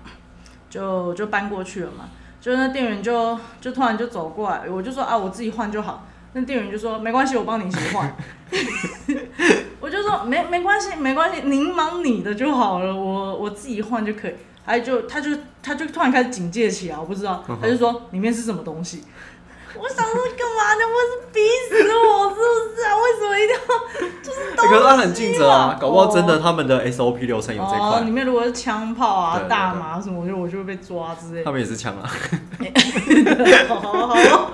[0.69, 2.09] 就就搬过去了嘛。
[2.41, 6.05] 就那店员就就突然就走过来，我就说啊我自己换就好。
[6.33, 8.13] 那店员就说没关系，我帮你一起换。
[9.79, 14.33] 我就说没没关系，没关系，您忙你的就好了，我我自己换就可以。
[14.65, 15.29] 还就他就
[15.61, 19.03] 他就突然开始警戒起来，我不知道，他就说里面是什么东西，
[19.77, 20.81] 我想说干嘛呢？
[20.87, 22.39] 我是逼死我是不
[22.75, 22.95] 是啊？
[22.97, 23.59] 为什么一定要
[24.23, 31.45] 就是可是他很尽责啊，搞不好真的哦他们的 SOP 流程有这哦，里，面如果是枪炮啊、大麻什么，我就我就会被抓之类的。
[31.45, 32.09] 他们也是枪啊。
[33.67, 34.51] 好好好，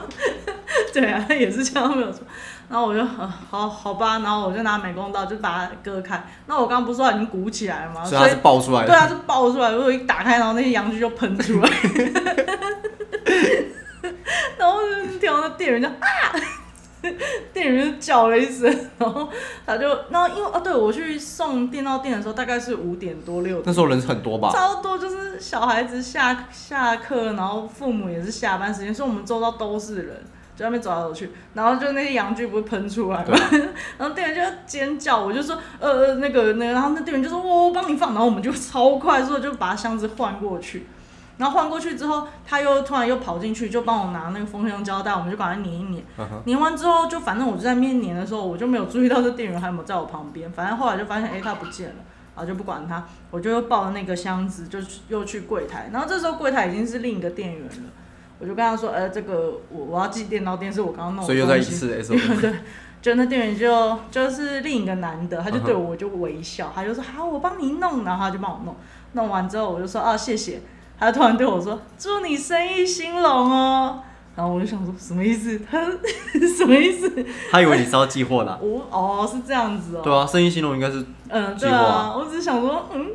[0.93, 2.21] 对啊，也是这样没有错。
[2.69, 6.23] 然后我就呃好好吧，然后我就拿美工刀就把它割开。
[6.45, 8.03] 那我刚刚不是说已经鼓起来了吗？
[8.05, 8.87] 所以它是爆出来的。
[8.87, 11.69] 对啊，就爆出来，如果一打开，然后那些羊具就喷出来，
[14.57, 16.33] 然后就听到那店员就啊，
[17.51, 18.63] 店员就叫了一声，
[18.97, 19.27] 然后
[19.65, 24.51] 他就，然后因为啊，对我去送电到店的时候大概是五点多六点那时候人很多吧？
[24.51, 30.23] 超多，就是小孩子下下课，然后父母也是下班时间，所以我们周遭都是人，
[30.55, 33.25] 在外面走来走去，然后就那些洋具不会喷出来吗？
[33.25, 33.67] 对啊
[33.97, 40.85] 然后店员就尖叫，我就说呃呃那个那个，然后那店员就说我我帮你放，然后我们就超快速地就把箱子换过去。
[41.41, 46.29] 然后换过去之后，他又突然又跑进去，就帮我拿那个封箱胶带，我们就把它粘一粘。
[46.45, 50.51] 粘完之后，就反正我就在面粘的时候，我就没有注意到这店员还有没有在我旁边。
[50.51, 51.95] 反正后来就发现，哎、他不见了，
[52.35, 54.77] 然后就不管他，我就又抱着那个箱子，就
[55.07, 55.89] 又去柜台。
[55.91, 57.89] 然后这时候柜台已经是另一个店员了，
[58.37, 61.87] 我就跟他说，呃，这个我我要寄电脑电视，我刚刚弄的所以又在一次。
[62.39, 62.53] 对，
[63.01, 68.75] 就那店员就就是另一个男的，他就对我就微笑，他就说好，我帮你弄，然后他就帮我弄，
[69.13, 70.61] 弄完之后我就说啊谢谢，
[71.01, 73.99] 他突然对我说祝你生意兴隆哦，
[74.35, 75.59] 然后我就想说什么意思？
[75.69, 75.81] 他
[76.57, 77.11] 什么意思？
[77.51, 78.59] 他以为你是要寄货的啊。
[78.61, 83.07] 我哦是这样子哦，对啊，生意兴隆应该是嗯，对啊，我只是想说，嗯，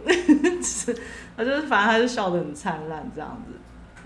[0.63, 0.95] 是
[1.37, 3.53] 他就是反正他就笑得很灿烂这样子。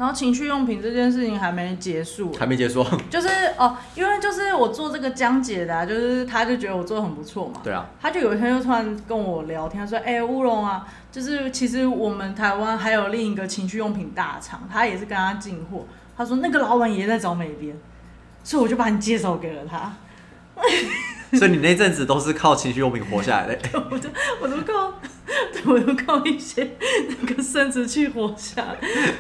[0.01, 2.83] 然后情趣用品这件事情还没结束，还没结束。
[3.11, 15.85] 就是哦，因为就是我做这个江姐的、啊，就是他就觉得我做的很不错嘛，对啊，他就有一天就突然跟我聊天，他说：“哎、乌龙啊，就是其实我们台湾还有另一个情趣用品大厂，他也是跟他进货。
[16.17, 17.77] 他说那个老板也在找美编，
[18.43, 19.95] 所以我就把你介绍给了他。
[21.39, 23.59] 所以你那阵子都是靠情趣用品活下来的。
[23.91, 24.09] 我就
[24.41, 25.20] 我都靠，对
[25.67, 26.77] 我就靠一些
[27.09, 28.77] 那个生殖器活下来。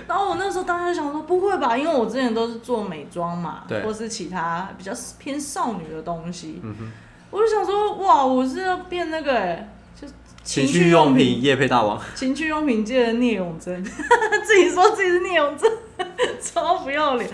[0.06, 1.76] 然后我那时候当时就想说，不会吧？
[1.76, 6.60] 因为我之前都是做美妆嘛，对或是其他比较偏少女的东西。
[7.30, 10.08] 我就想说，哇，我是要变那个哎、就
[10.42, 12.00] 情趣用品业配大王。
[12.16, 15.70] 情趣用品界的聂永贞，自己说自己是聂永贞，
[16.42, 17.30] 超不要脸。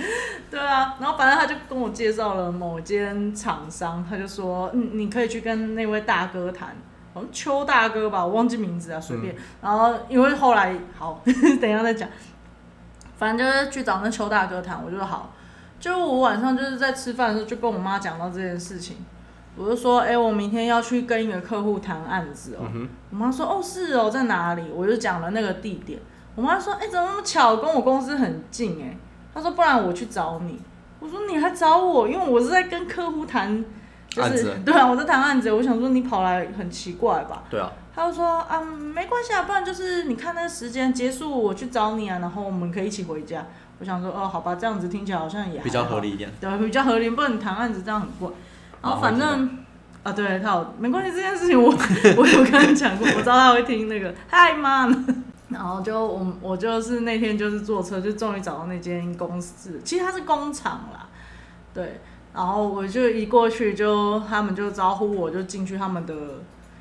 [0.50, 6.76] 对啊，然后反正他就跟我介绍了某间厂商，他就说，嗯，你可以去跟那位大哥谈，
[7.16, 9.34] 好像邱大哥吧，我忘记名字啊，随便。
[9.62, 12.06] 然后因为后来好， 等一下再讲，
[13.16, 15.32] 反正就是去找那邱大哥谈，我就说好。
[15.80, 18.98] 就我晚上就是在吃饭的时候，就跟我妈讲到这件事情，
[19.56, 25.98] 我就说，哎、我明天要去跟一个客户谈案子哦、嗯，我妈说：“哦，是哦，在哪里？”我就讲了那个地点。
[26.34, 28.94] 我妈说：“哎、怎么那么巧，跟我公司很近哎。”
[29.32, 30.60] 她说：“不然我去找你。”
[31.00, 32.06] 我说：“你还找我？
[32.06, 33.64] 因为我是在跟客户谈，
[34.22, 35.52] 就是对啊，我在谈案子。
[35.52, 43.46] 我想说你跑来很奇怪吧？”对啊，他就说：“啊，没关系啊，不然就是你看那个时间结束，我去找你啊，然后我们可以一起回家。”
[43.78, 46.30] 我想说：“哦，好吧，这样子听起来好像也还比较合理一点。
[46.40, 48.30] 对，比较合理，不然你谈案子这样很怪。
[48.80, 49.58] 然后反正
[50.02, 51.70] 啊，对他有没关系，这件事情我
[52.16, 55.04] 我有跟他讲过，我知道他会听那个嗨妈呢。
[55.48, 61.06] 然后就我我就是那天就是坐车，就终于找到那间公司，其实它是工厂啦，
[61.72, 62.00] 对。
[62.36, 66.14] 然后我就一过去就他们就招呼我，就进去他们的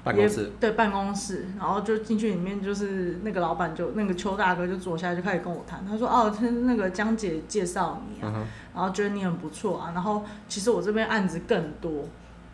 [0.03, 12.03] 办公室，对办公室，然后就进去里面，就是那个老板就那个邱大哥就坐下来就开始跟我谈，他说哦，他那个江姐介绍你啊，嗯，然后觉得你很不错啊，然后其实我这边案子更多，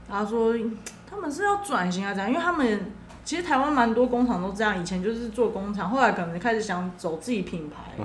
[0.07, 0.53] 他说
[1.09, 2.29] 他们是要转型啊，这样？
[2.29, 2.79] 因为他们
[3.23, 8.03] 其实台湾蛮多工厂都这样，以前就是做工厂，后来可能开始想走自己品牌，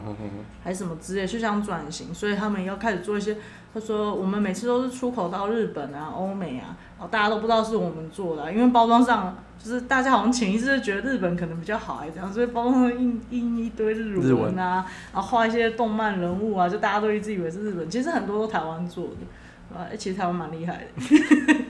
[0.63, 3.37] 还是什么之类，就想转型，所以他们要开始做一些。
[3.75, 21.65] 他说我们每次都是出口到日本啊、欧美啊，然后大家都不知道是我们做的啊、因为包装上就是大家好像潜意识就觉得日本可能比较好，还是这样，所以包装上印印一堆日文啊，然后画一些动漫人物啊，就大家都一直以为是日本，其实很多都台湾做的，啊，其实台湾蛮厉害的。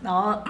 [0.00, 0.40] 然 后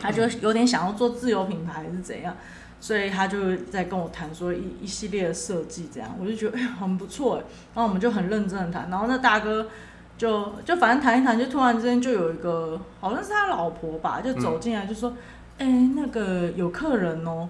[0.00, 2.36] 他就有点想要做自由品牌还是怎样，
[2.80, 9.66] 所以他就在跟我谈说一一系列的设计这样，我就觉得哎、很不错哎，然后我们就很认真的谈，然后那大哥
[10.18, 15.14] 就就反正谈一谈，就突然之间就有一个好像是他老婆吧，就走进来就说，
[15.58, 17.48] 哎、那个有客人哦，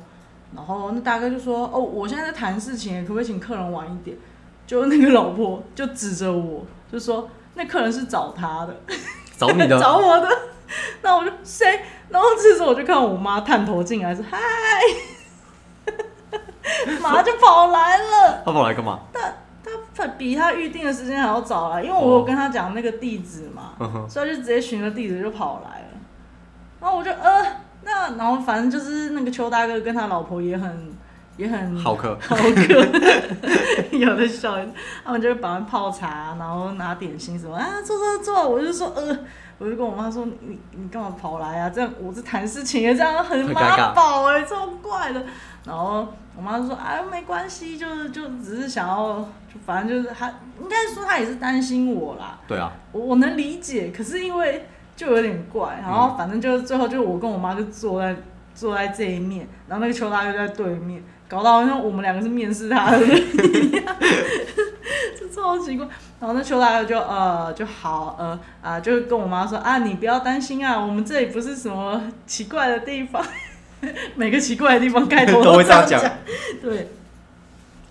[0.54, 4.16] 然后那大哥就说，哦，我现在在谈事情，可不可以请客人晚一点？
[4.66, 8.74] 就那个老婆就指着我，就说那客人是找他的，
[9.36, 10.28] 找你的， 找我的。
[11.02, 11.82] 那我就谁？
[12.14, 14.38] 然后这时候我就看我妈探头进来说嗨，
[17.02, 18.40] 马上就跑来了。
[18.44, 19.00] 他跑来干嘛？
[19.12, 19.20] 他
[19.92, 23.72] 他比他预定的时间还要早来，因为我有跟他讲那个地址嘛，
[24.08, 25.86] 所以他就直接寻了地址就跑来了。
[26.80, 27.44] 然后我就呃，
[27.82, 30.96] 那然后反正就是那个邱大哥跟他老婆也很
[31.36, 32.86] 也很好客，好客，
[33.96, 34.56] 有的笑，
[35.04, 39.18] 他们就会帮他泡茶，然后拿点心什么啊，坐坐坐，我就说呃。
[39.56, 41.70] 我就跟我妈说：“你你干嘛跑来啊？
[41.70, 45.24] 这样我是谈事情的，这样很妈宝哎、超怪的。”
[45.64, 50.28] 然后我妈就说：“哎，没关系，就是就只是想要，就反正就是她
[50.60, 54.66] 应该说她也是担心我啦，对啊，我我能理解，可是因为
[54.96, 58.16] 就有点怪，然后反正就是最后就我跟我妈就坐在
[58.56, 63.96] 坐在这一面，然后那个邱大哥就在对面，搞到好像我们两个是面试他 一样，
[65.18, 65.86] 这超奇怪。
[66.20, 73.24] 然后那邱大哥就呃就好呃啊、就跟我妈说啊，你不要担心啊，我们这里不是什么奇怪的地方，
[74.14, 76.10] 每个奇怪的地方开头 都会这样讲讲，
[76.62, 76.88] 对。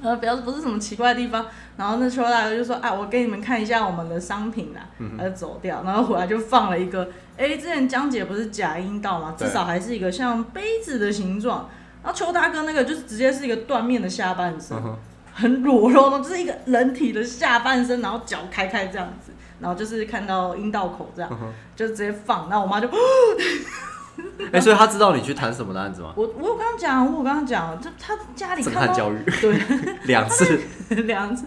[0.02, 1.46] 呃，表示不是什么奇怪的地方，
[1.78, 11.69] 然后那邱大哥就说：“啊，我给你们看一下我们的商品啦。”嗯他就走掉，然后回来就放了一个，哎，之前江姐不是假阴道嘛，至少还是一个像杯子的形状。
[12.04, 14.96] 然后邱大哥那个就是直接是一个断面的下半身，嗯，
[15.34, 22.50] 很裸露的，就是一个人体的下半身，然后脚开开这样子，然后就是看到阴道口这样，嗯，就直接放。
[22.50, 22.89] 然后我妈就，
[24.52, 26.13] 哎，所以他知道你去谈什么的案子吗？
[26.18, 29.58] 我我有跟他讲，我有跟他讲，就他家里看教育对
[30.06, 31.46] 两次，两次。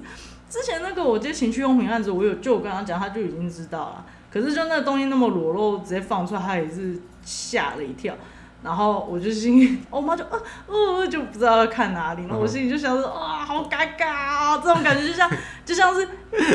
[0.49, 4.05] 之前那个我接情趣用品案子，我有就我跟他讲，他就已经知道了。
[4.33, 8.15] 可是就那个东西那么裸露，直接放出来，他也是吓了一跳。
[8.63, 15.31] 然后我就心里， 我妈就呃呃就不知道要看哪里，然后我心里就想说啊，好尴尬啊，这种感觉就像
[15.65, 16.09] 就像是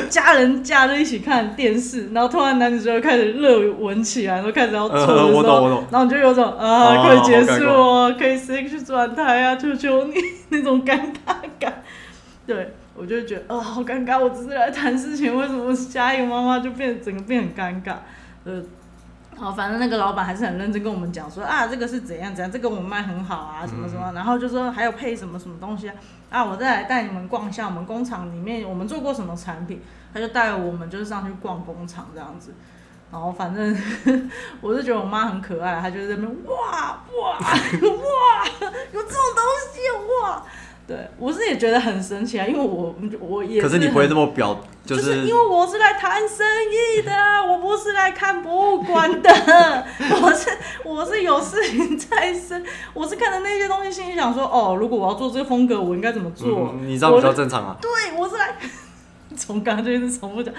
[0.09, 10.13] 家人假日一起看电视，然后突然男女主角开始热吻起来，然后开始要做的时候，呃我懂我懂然后你就有种啊，哦快结束哦，可以谁去转台啊，求求你
[10.49, 11.81] 那种尴尬感。
[12.45, 17.93] 对，我就觉得啊、好尴尬，我只是来谈事情，为什么下一个妈妈就变整个变很尴尬？
[18.43, 18.61] 呃，
[19.41, 25.95] 好，反正那个老板还是很认真跟我们讲说啊，这个是怎样怎样，这个我们卖很好啊，什么什么，然后就说还有配什么什么东西啊，
[26.29, 29.81] 啊，我再来带你们逛一下我们工厂里面我们做过什么产品，
[30.13, 32.53] 他就带我们就是上去逛工厂这样子。
[33.11, 33.75] 然后反正
[34.61, 38.45] 我是觉得我妈很可爱，她就在那边哇哇哇，
[38.93, 39.81] 有这种东西
[40.23, 40.45] 哇！
[40.87, 44.27] 对我是也觉得很神奇啊，因为我我也可是你不会这么。
[44.33, 47.11] 表，就 就是因为我是来谈生意的，
[47.47, 49.29] 我不是来看博物馆的，
[50.21, 50.49] 我是
[50.83, 52.63] 我是有事情在身，
[52.93, 56.73] 我是看着那些东西，心里想说，哦，如果我要做这个风格，我应该怎么做？
[56.73, 57.77] 嗯，你这样比较正常啊。
[57.81, 58.55] 对，我是来
[59.35, 60.53] 从刚刚就一直重复讲，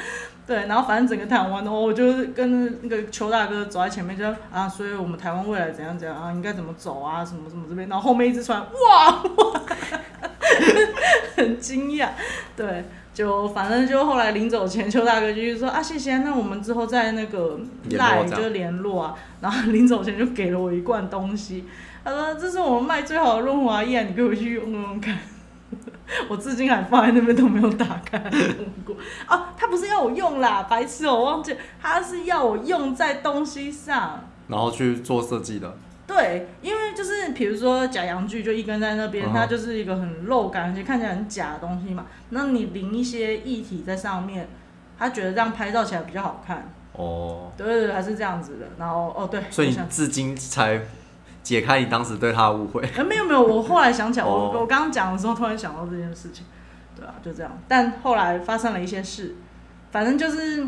[0.46, 9.62] 对，然后反正整个谈完后，我就是跟那个邱大哥走在前面就，啊，所以我们台湾未来怎样怎样啊，应该怎么走啊，什么什么这边，然后后面一直传，哇哇，
[11.36, 12.08] 很惊讶，
[12.56, 12.84] 对。
[13.14, 19.14] 就反正就后来临走前，邱大哥就是说啊，谢谢，那我们之后再那个赖就联络啊。
[19.42, 21.66] 然后临走前就给了我一罐东西，
[22.02, 25.18] 他说这是我们卖最好的润滑液啊，你给我去用用看。
[26.28, 28.94] 我至今还放在那边都没有打开用过。
[29.28, 34.24] 哦，他不是要我用啦，白痴哦、我忘记，他是要我用在东西上。
[34.48, 35.74] 然后去做设计的，
[36.06, 42.06] 对，因为就是比如说假阳具就一根在那边，嗯它就是一个很肉感，而且看起来很假的东西嘛。
[42.30, 44.48] 那你淋一些液体在上面，
[44.98, 46.70] 他觉得这样拍照起来比较好看。
[46.92, 48.66] 哦，对对对，还是这样子的。
[48.78, 50.78] 然后哦对，所以你至今才
[51.42, 52.82] 解开你当时对他的误会。
[52.96, 56.46] 呃，没有没有，我后来想起来，我哦我刚刚讲的时候突然想到这件事情，
[56.96, 57.58] 对啊，就这样。
[57.66, 59.36] 但后来发生了一些事，
[59.90, 60.66] 反正就是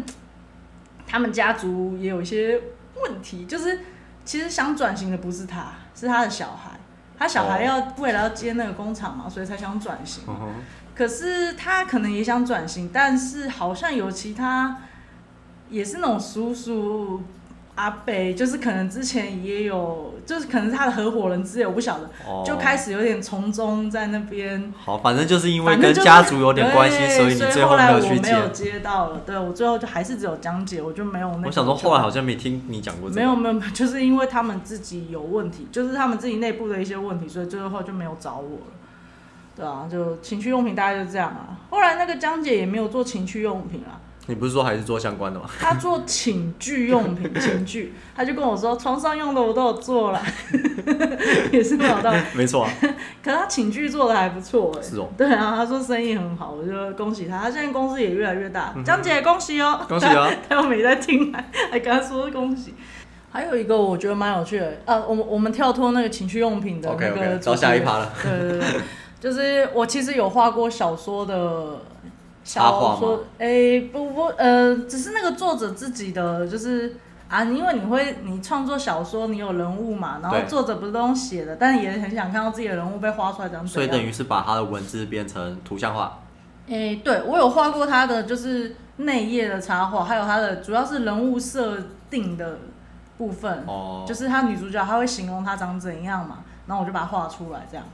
[1.06, 2.60] 他们家族也有一些
[3.02, 3.80] 问题，就是
[4.24, 6.72] 其实想转型的不是他，是他的小孩。
[7.16, 10.24] 他小孩哦要、为了要接那个工厂嘛，所以才想转型。
[10.26, 10.54] 嗯，
[10.96, 14.78] 可是他可能也想转型，但是好像有其他，
[15.70, 17.22] 也是那种叔叔
[17.76, 24.72] 阿北，就是可能之前也有，就是可能是他的合伙人之类，我不晓得，哦，就开始有点从中在那边。
[24.78, 28.32] 好，反正就是因为跟家族有点关系，对所以你最后来没有去接。
[28.32, 31.46] 我没有接到了，对我最后就还是只有江姐，我就没有那个。
[31.48, 33.20] 我想说，后来好像没听你讲过这个。
[33.20, 38.72] 没有没有，没有就是因为他们自己有问题，就是他们自己内部的一些问题，所以最后就没有找我了。
[39.56, 41.58] 对啊，就情趣用品大概就这样啊。
[41.70, 45.46] 后来那个江姐也没有做情趣用品啊，你不是说还是做相关的吗？
[45.60, 50.22] 他做寝具用品，寝具， 他就跟我说床上用的我都有做了，
[51.52, 52.12] 也是没有到。
[52.34, 52.70] 没错啊，
[53.22, 55.08] 可是他寝具做的还不错哎、是哦。
[55.16, 59.78] 对啊，他说生意很好，我就恭喜他，他现在公司也越来越大，江姐恭喜哦！
[59.82, 60.54] 嗯恭喜啊他！
[60.56, 62.74] 又没在听，还还跟他说恭喜。
[63.30, 68.12] 还有一个我觉得蛮有趣的，呃，我们我们跳脱那个情趣用品的那 OK 个 OK，到下一趴了。
[68.22, 68.80] 对对对，
[69.20, 71.80] 就是我其实有画过小说的
[72.44, 76.94] 小说，哎、不不，呃，只是那个作者自己的，就是
[77.28, 83.66] 啊，因为你会你创作小说，你有人物嘛，然后作者不是都用写的，但也很想看到自己的人物被画出来长怎样。
[83.66, 86.20] 所以等于是把他的文字变成图像化。
[86.66, 91.76] 诶、对我有画过他的就是内页的插画，还有他的主要是人物设
[92.08, 92.58] 定的
[93.18, 97.84] 部分，哦，就是他女主角她会形容她长怎样嘛，然后我就把它画出来这样。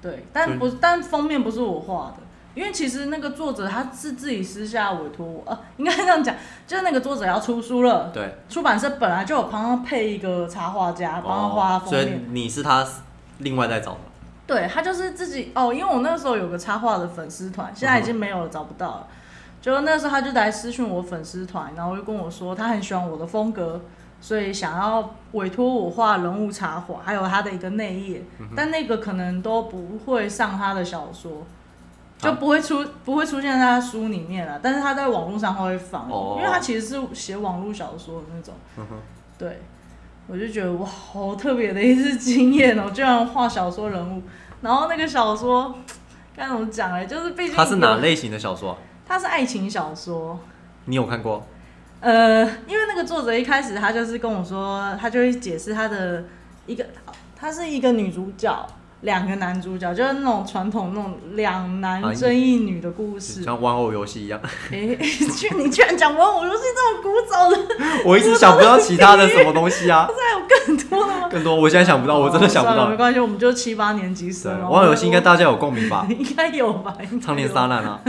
[0.00, 2.22] 对，但不但封面不是我画的，
[2.54, 6.34] 因为其实那个作者他是自己私下委托我，呃，应该这样讲，
[6.66, 12.24] 就是那个作者要出书了，对，出版社本来就有帮他配一个插画家，帮他画他哦，所以封面。
[12.30, 12.86] 你是他
[13.38, 13.98] 另外再找的。
[14.46, 19.06] 对他就是自己哦，因为我那个时候有个插画的粉丝团，现在已经没有了，找不到了。
[19.60, 23.80] 就那时候他就来私讯我粉丝团，然后就跟我说他很喜欢我的风格，
[24.20, 28.22] 所以想要委托我画人物插画，还有他的一个内页，
[28.54, 31.46] 但那个可能都不会上他的小说，
[32.18, 34.58] 就不会出不会出现在他书里面了。
[34.62, 38.54] 但是他在网络上他会放，哦因为他其实是写网络小说的那种。
[38.78, 38.86] 嗯，
[39.36, 39.60] 对，
[40.26, 44.22] 我就觉得哇，好特别的一次经验哦，居然画小说人物，
[44.62, 45.74] 然后那个小说
[46.34, 47.96] 该怎么讲哎，就是毕竟他是哪？
[47.96, 48.78] 类型的小说啊？
[49.06, 50.38] 它是爱情小说。
[50.86, 51.46] 你有看过？
[52.00, 56.24] 呃，因为那个作者一开始他就是跟我说，他就会解释他的
[56.66, 56.84] 一个，
[57.34, 58.66] 她是一个女主角，
[59.04, 63.42] 两个男主角，就是那种传统那种两男啊争一女的故事。
[63.42, 64.40] 像玩偶游戏一样。
[64.72, 64.78] 哎、
[65.36, 67.56] 居你居然讲玩偶游戏这么古早的，
[68.04, 71.28] 我一直想不到其他的什么东西啊， 还有更多的吗？
[71.30, 72.88] 更多我现在想不到，我真的想不到。
[72.88, 74.68] 没关系，我们就七八年级对，生了。
[74.68, 76.06] 玩偶游戏应该大家有共鸣吧？
[76.08, 76.96] 应该有吧？
[77.22, 78.00] 苍年沙，难啊，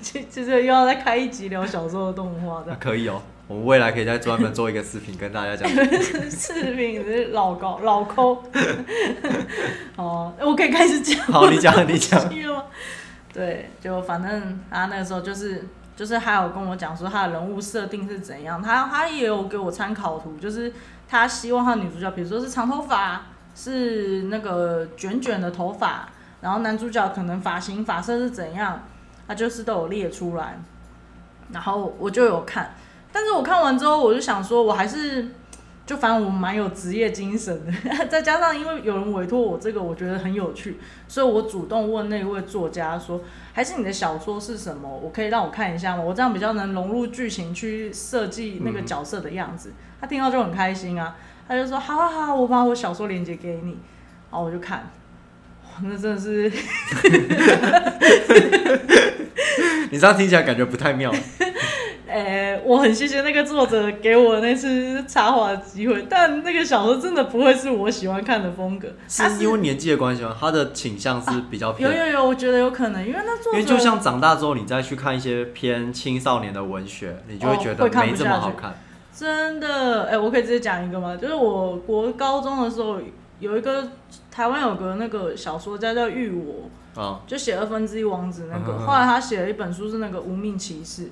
[0.00, 3.20] 其其实又要再开一集聊小时候的动画的可以哦。
[3.52, 5.68] 我们未来可以再专门做一个视频跟大家讲。
[5.68, 8.42] 视频，是老高老抠。
[9.96, 11.20] 哦，我可以开始讲。
[11.26, 12.32] 好，你讲，你讲。
[13.30, 20.72] 对，就反正他那个时候就是就是还有跟我讲说他的人物设定是怎样，他他也有给我参考图，就是
[21.06, 26.08] 他希望他女主角，比如说是长头发，是那个卷卷的头发，
[26.40, 28.82] 然后男主角可能发型发色是怎样，
[29.28, 30.58] 他就是都有列出来，
[31.52, 32.74] 然后我就有看，
[33.12, 35.28] 但是我看完之后我就想说，我还是。
[35.84, 37.72] 就反正我蛮有职业精神的，
[38.06, 43.20] 再加上因为有人委托我这个，我觉得很有趣，所以我主动问那位作家说，
[43.52, 44.88] 还是你的小说是什么？
[44.88, 46.02] 我可以让我看一下吗？
[46.04, 49.72] 我这样比较能融入剧情去设计那个角色的样子。
[50.00, 51.16] 他听到就很开心啊，
[51.48, 53.76] 他就说好好好，我把我小说链接给你，
[54.30, 54.88] 然后我就看，
[55.82, 56.48] 那真的是
[59.90, 61.12] 你这样听起来感觉不太妙。
[62.12, 68.88] 诶、我很谢谢那个作者给我那次插画的机会，但那个小说真的不会是我喜欢看的风格。
[69.16, 70.36] 它是因为年纪的关系吗？
[70.38, 78.74] 他的倾向是比较偏，有有有，我觉得有可能，因为那作者因为就像长大之后，你再去看一些偏青少年的文学，你就会觉得没这么好看。
[79.14, 81.16] 真的，哎、我可以直接讲一个吗？
[81.16, 82.98] 就是我国高中的时候，
[83.40, 83.88] 有一个
[84.30, 88.78] 台湾有个那个小说家叫玉我，嗯，就写二分之一王子那个。
[88.86, 91.02] 后来他写了一本书是那个《无命骑士》，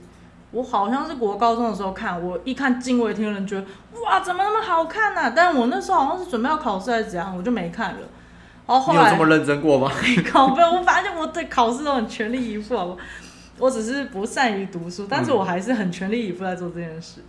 [0.52, 3.64] 我好像是国高中的时候看，我一看惊为天人，觉得
[4.02, 8.00] 哇怎么那么好看呢、但我那时候好像是准备要考试还是怎样，我就没看了。
[8.66, 9.90] 然后后来你有这么认真过吗？
[10.30, 12.98] 考没有，我发现我对考试都很全力以赴，好不好？
[13.58, 17.22] 我只是不善于读书，但是我还是很全力以赴在做这件事。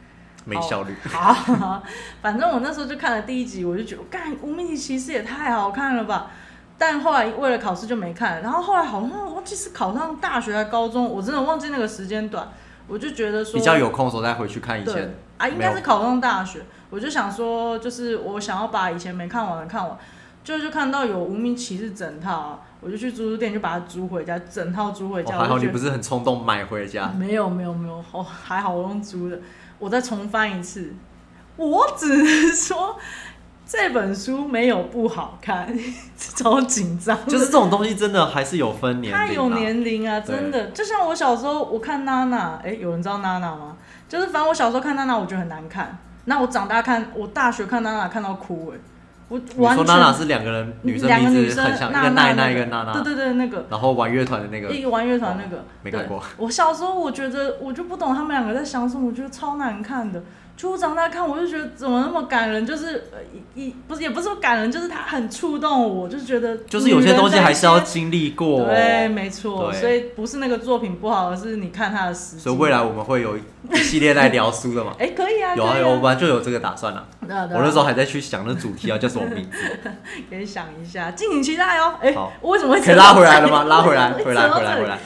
[0.45, 0.95] 没效率。
[1.07, 1.83] 好，好
[2.21, 6.31] 反正我那时候就看了第一集，我就觉得，干《无名骑士》也太好看了吧！
[6.77, 12.47] 但后来为了考试就没看，然后后来好像我忘记是考上大学还是高中，我真的忘记那个时间段，
[12.91, 15.15] 我就觉得说比较有空的时候再回去看以前。
[15.37, 19.97] 啊，应该是考上大学，我就想说，就是我想要把以前没看完的看完，
[20.43, 25.39] 就就看到有《无名骑士》整套啊，我就去租书店就把它租回家，整套租回哦家。
[25.39, 27.07] 还好你不是很冲动买回家。
[27.17, 29.39] 没有没有没有，哦还好我用租的，
[29.79, 30.93] 我再重翻一次，
[31.55, 32.95] 我只是说
[33.71, 35.73] 这本书没有不好看，
[36.19, 37.17] 超紧张。
[37.25, 39.25] 就是这种东西真的还是有分年龄、啊。
[39.25, 43.77] 它有年龄啊，真的，就像我小时候我看娜娜，哎，有人知道娜娜吗？
[44.09, 45.97] 就是反正我小时候看娜娜，我觉得很难看。
[46.25, 48.79] 那我长大看，我大学看娜娜看到哭哎、
[49.29, 52.91] 我你完全说娜娜是两个人女生两个女生名字很像，一娜个奈奈，娜一个娜娜。
[52.91, 56.21] 对对对，那个然后玩乐团的那个，一个玩乐团那个，对没看过。
[56.35, 60.21] 我小时候我觉得我就不懂他们两个在想什么，我觉得超难看的。
[60.61, 63.17] 就我长大看，我就觉得怎么那么感人，就是呃
[63.55, 69.09] 一一不是也不是说感人，就是他很触动我，就是觉得就是有些东西还是要经历过、对，哦。
[69.09, 72.43] 没错，所以不是那个作品不好，而是你看他的时机。
[72.43, 73.41] 所以未来我们会有一
[73.77, 74.93] 系列来聊书的嘛？
[75.01, 77.07] 哎、可以啊，有啊有，可以我本来就有这个打算了。
[77.27, 79.57] 对啊啊我那时候还在去想那主题要叫什么名字，
[80.29, 81.95] 可以想一下，敬请期待哦。
[81.99, 83.63] 哎、好我为什么会可以拉回来了吗？
[83.63, 84.99] 拉回来，回来， 回来，回来。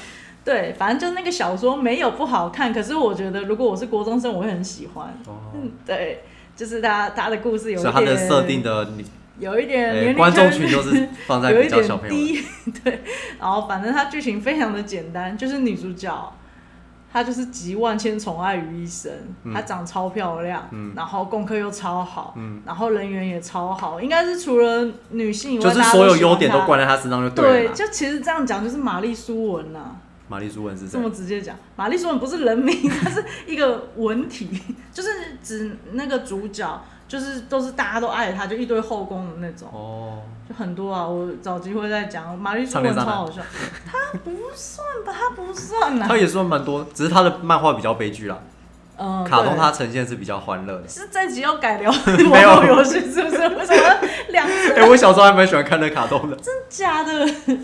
[0.46, 5.08] 对，反正就是那个小说没有不好看，可是我觉得如果我是国中生，我会很喜欢。
[5.26, 6.24] 哦，嗯，对，
[6.56, 9.04] 就是他他的故事有点设定的你
[9.39, 12.22] 有一点观众群都是放在比较小朋友的。
[12.22, 13.02] 点低， 对。
[13.39, 16.34] 然后反正它剧情非常的简单，就是女主角
[17.12, 19.12] 她就是集万千宠爱于一身，
[19.43, 27.76] 嗯她长超漂亮，嗯然后功课又超好，嗯，然后人缘也超好，应该是除了女性以外，就是所有优点都灌在她身上就对对，了对。
[27.76, 29.96] 就其实这样讲就是玛丽苏文呐、
[30.28, 30.99] 玛丽苏文是这？
[30.99, 34.49] 么直接讲，玛丽苏文不是人名， 它是一个文体，
[34.91, 35.09] 就是
[35.43, 39.69] 指那个主角，就是都是大家都爱他，就一堆后宫的那种。
[39.71, 42.38] 哦，就很多啊，我找机会再讲。
[42.38, 43.41] 玛丽苏文超好笑，
[43.86, 46.07] 他不算吧，他不算啊。
[46.07, 48.39] 他也算蛮多，只是他的漫画比较悲剧啦。
[48.98, 50.88] 嗯，卡通它呈现是比较欢乐的。
[50.88, 51.91] 是这集要改聊
[52.32, 53.38] 网络游戏是不是？
[53.50, 54.88] 为什么两哎、者？
[54.89, 56.36] 我小时候还蛮喜欢看那卡通的。
[56.38, 57.12] 真假的？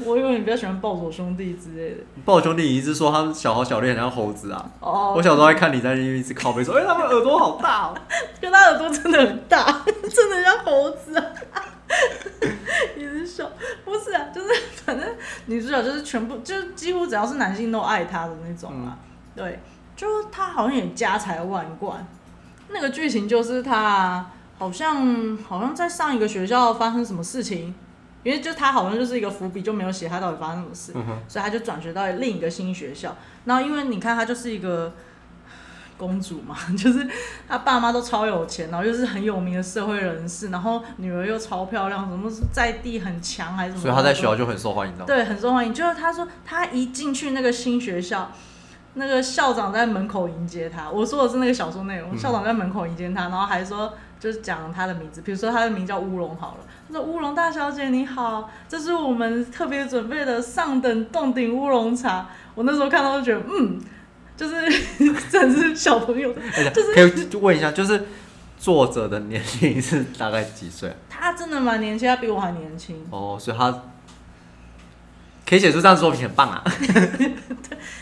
[0.05, 2.03] 我以为你比较喜欢暴走兄弟之类的。
[2.25, 4.69] 暴兄弟一直说他们小豪小烈很像猴子啊。
[4.79, 7.95] 哦，我小时候还看你在那边一直靠背说，哎、他们耳朵好大哦。
[8.41, 11.23] 跟他耳朵真的很大，真的像猴子啊！
[12.97, 13.49] 一直笑，
[13.85, 14.47] 不是啊，就是
[14.85, 15.07] 反正
[15.45, 18.97] 女主角就是全部，就是几乎只要是男性都爱她的那种啊。
[19.35, 19.59] 对，
[20.01, 22.03] 就她好像也家财万贯。
[22.69, 24.25] 那个剧情就是他
[24.57, 27.75] 好像好像在上一个学校发生什么事情，
[28.23, 30.91] 因为就他好像就是一个伏笔，就没有写他到底发生什么事。
[30.95, 33.15] 嗯，所以他就转学到另一个新学校。
[33.45, 34.91] 然后因为你看，他就是一个
[35.97, 37.07] 公主嘛， 就是
[37.47, 43.81] 她爸妈都超有钱，然后又是很有名的社会人士，然后女儿又超漂亮，什么是在地很强还是什么？
[43.83, 45.07] 所以他在学校就很受欢迎，你知道吗？
[45.13, 45.71] 对很受欢迎。
[45.71, 48.31] 就是他说他一进去那个新学校。
[48.93, 52.11] 那个校长在门口迎接他，我说的是那个小说内容。
[52.11, 62.27] 嗯校长在门口迎接他，然后还说就是讲他的名字，比如说他的名叫乌龙好了，他说乌龙大小姐你好，这是我们特别准备的上等洞顶乌龙茶。
[62.53, 63.79] 我那时候看到就觉得，嗯，
[64.35, 64.55] 就是
[65.31, 66.33] 真是小朋友，
[66.73, 68.07] 就是可以就问一下，就是
[68.59, 70.95] 作者的年龄是大概几岁啊？
[71.09, 73.01] 他真的蛮年轻，他比我还年轻。
[73.09, 73.73] 哦，所以他
[75.51, 76.63] 可以写出这样的作品，很棒啊。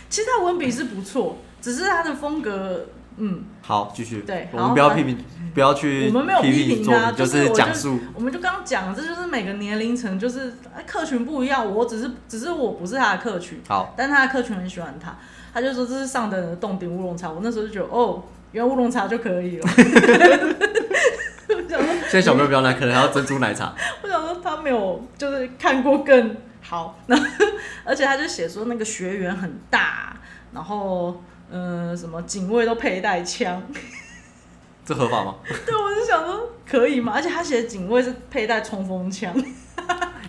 [0.08, 2.86] 其实他文笔是不错，只是他的风格，
[3.18, 4.22] 嗯，好，继续。
[4.22, 5.18] 对我们不要批评，
[5.56, 8.00] 不要去我们没有批批评作品，是啊就是讲述。
[8.14, 11.68] 我们就刚刚讲了，这就是每个年龄层就是哎客群不一样。
[11.68, 15.18] 我只是只是我不是他的客群，好，但他的客群很喜欢他。
[15.52, 18.22] 他就说这是上等的洞顶乌龙茶，我那时候就觉得哦，
[18.52, 19.68] 原来乌龙茶就可以了。
[21.50, 23.74] 现在小朋友不要来，可能还要珍珠奶茶。
[24.04, 26.36] 我想说他没有就是看过更
[26.70, 27.18] 好，那
[27.84, 30.16] 而且他就写说那个学员很大，
[30.54, 33.60] 然后嗯、呃什么警卫都佩戴枪，
[34.86, 35.38] 这合法吗？
[35.66, 37.12] 对我就想说可以吗？
[37.16, 39.34] 而且他写的警卫是佩戴冲锋枪。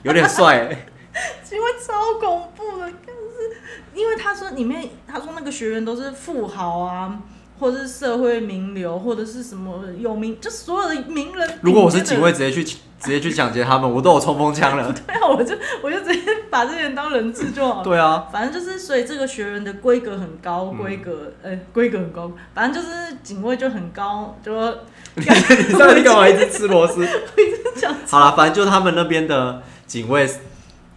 [0.03, 0.87] 有点帅欸。
[1.53, 7.21] 因为超恐怖的，但是因为他说里面他说那个学员都是富豪啊，
[7.59, 11.59] 或者是社会名流，或者是什么有名，就所有的名人。
[11.61, 14.93] 如果我是警卫，，直接去直接去抢劫他们，我都有冲锋枪了。
[15.07, 16.21] 对啊，我就我就直接
[16.51, 17.85] 把这些人当人质就好了。
[17.85, 24.79] 对啊，反正就是，所以这个学员的规格很高，规格呃规格很高，反正就是警卫就很高，就 说
[25.17, 27.01] 你到底干嘛一直吃螺丝？
[27.03, 30.29] 我一直讲好了，反正就他们那边的警卫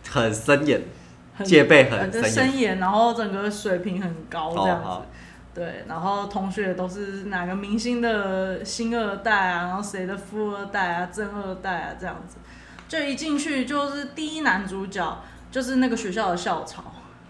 [0.09, 0.81] 很森严，
[1.43, 2.11] 戒备很。
[2.23, 4.89] 森严，然后整个水平很高这样子。
[5.53, 12.37] 对，然后同学都是哪个明星的星二代啊，然后谁的富二代啊、正二代啊这样子，
[12.87, 16.83] 就一进去就是第一男主角就是那个学校的校草，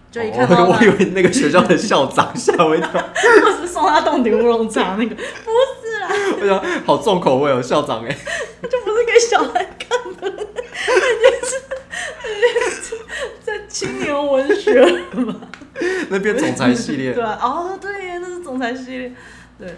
[0.09, 2.89] 就一看到哦 我，以为那个学校的校长，吓我一跳。
[2.95, 6.07] 我是送他洞顶乌龙茶那个，不是啦，
[6.39, 8.17] 我想好重口味哦，校长哎。
[8.71, 10.45] 就不是给小孩看的，
[11.21, 11.51] 那就是
[12.81, 12.95] 是
[13.41, 15.35] 在青年文学嘛。
[16.09, 17.91] 那边总裁系列对，啊，哦，对
[18.53, 19.11] 总裁系列，
[19.57, 19.77] 对，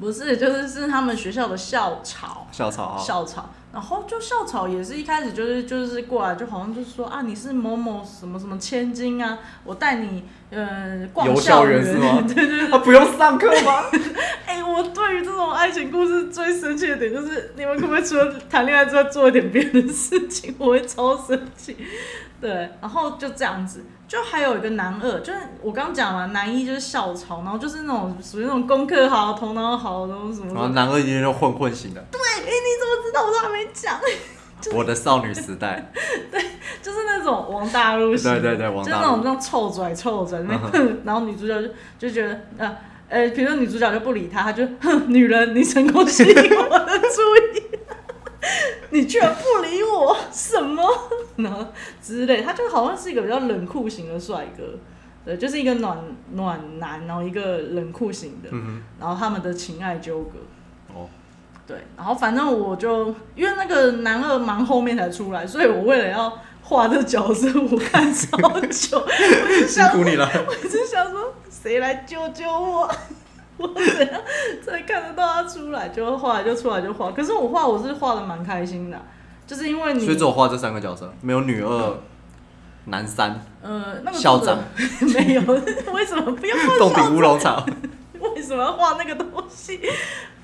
[0.00, 12.20] 不是，就是是他们学校的校草，校草啊，校草，然后就校草也是一开始就是就是过来，就好像就是说啊，你是某某什么什么千金啊，我带你呃逛游校校园是吗？
[12.26, 13.84] 对 对对，他不用上课吗？
[14.44, 20.54] 哎、我对于这种爱情故事最生气的点就是，你们可不可以除了谈恋爱之外做一点别的事情？
[20.58, 21.76] 我会超生气。
[22.40, 30.68] 对，然后就这样子，就还有一个男二，就是我刚讲了，男一就是校草，然后就是那种属于那种功课好、头脑好的那种什么然后。
[30.68, 33.24] 男二已经是混混型的，对哎、你怎么知道？
[33.24, 33.98] 我都还没讲。
[34.76, 35.90] 我的少女时代，
[36.30, 36.38] 对
[36.82, 42.76] 就是那种王大陆型的，对对对王大陆就是那种那种臭拽臭拽那边哼，然后女主角就就觉得呃
[43.08, 47.71] 呃，比如说女主角就不理他，他就哼，女人你成功吸引我的注意，
[48.90, 50.82] 你居然不理我，什么？
[51.36, 51.66] 然后
[52.02, 54.64] 之类，他就好像是一个比较冷酷型的帅哥，
[55.24, 55.98] 对，就是一个暖
[56.32, 60.38] 暖男，然后一个冷酷型的，嗯然后他们的情爱纠葛。
[60.94, 61.08] 哦，
[61.66, 70.28] 对，然后反正我就因为那个男二蛮后面才出来，所以我为了要画这角色，我看超久，我就 辛想，苦你了。
[70.46, 72.90] 我就想说，谁来救救我？
[73.74, 74.20] 我怎样
[74.64, 75.88] 才看得到他出来？
[75.90, 79.02] 就后来就出来就画，可是我画我是画的蛮开心的啊、
[79.46, 81.96] 就是因为你所以只有画这三个角色，没有女二、
[82.86, 84.58] 男三、呃那个校作者
[85.14, 85.40] 没有，
[85.92, 87.64] 为什么不要 画洞顶乌龙草。
[88.34, 89.80] 为什么要画那个东西？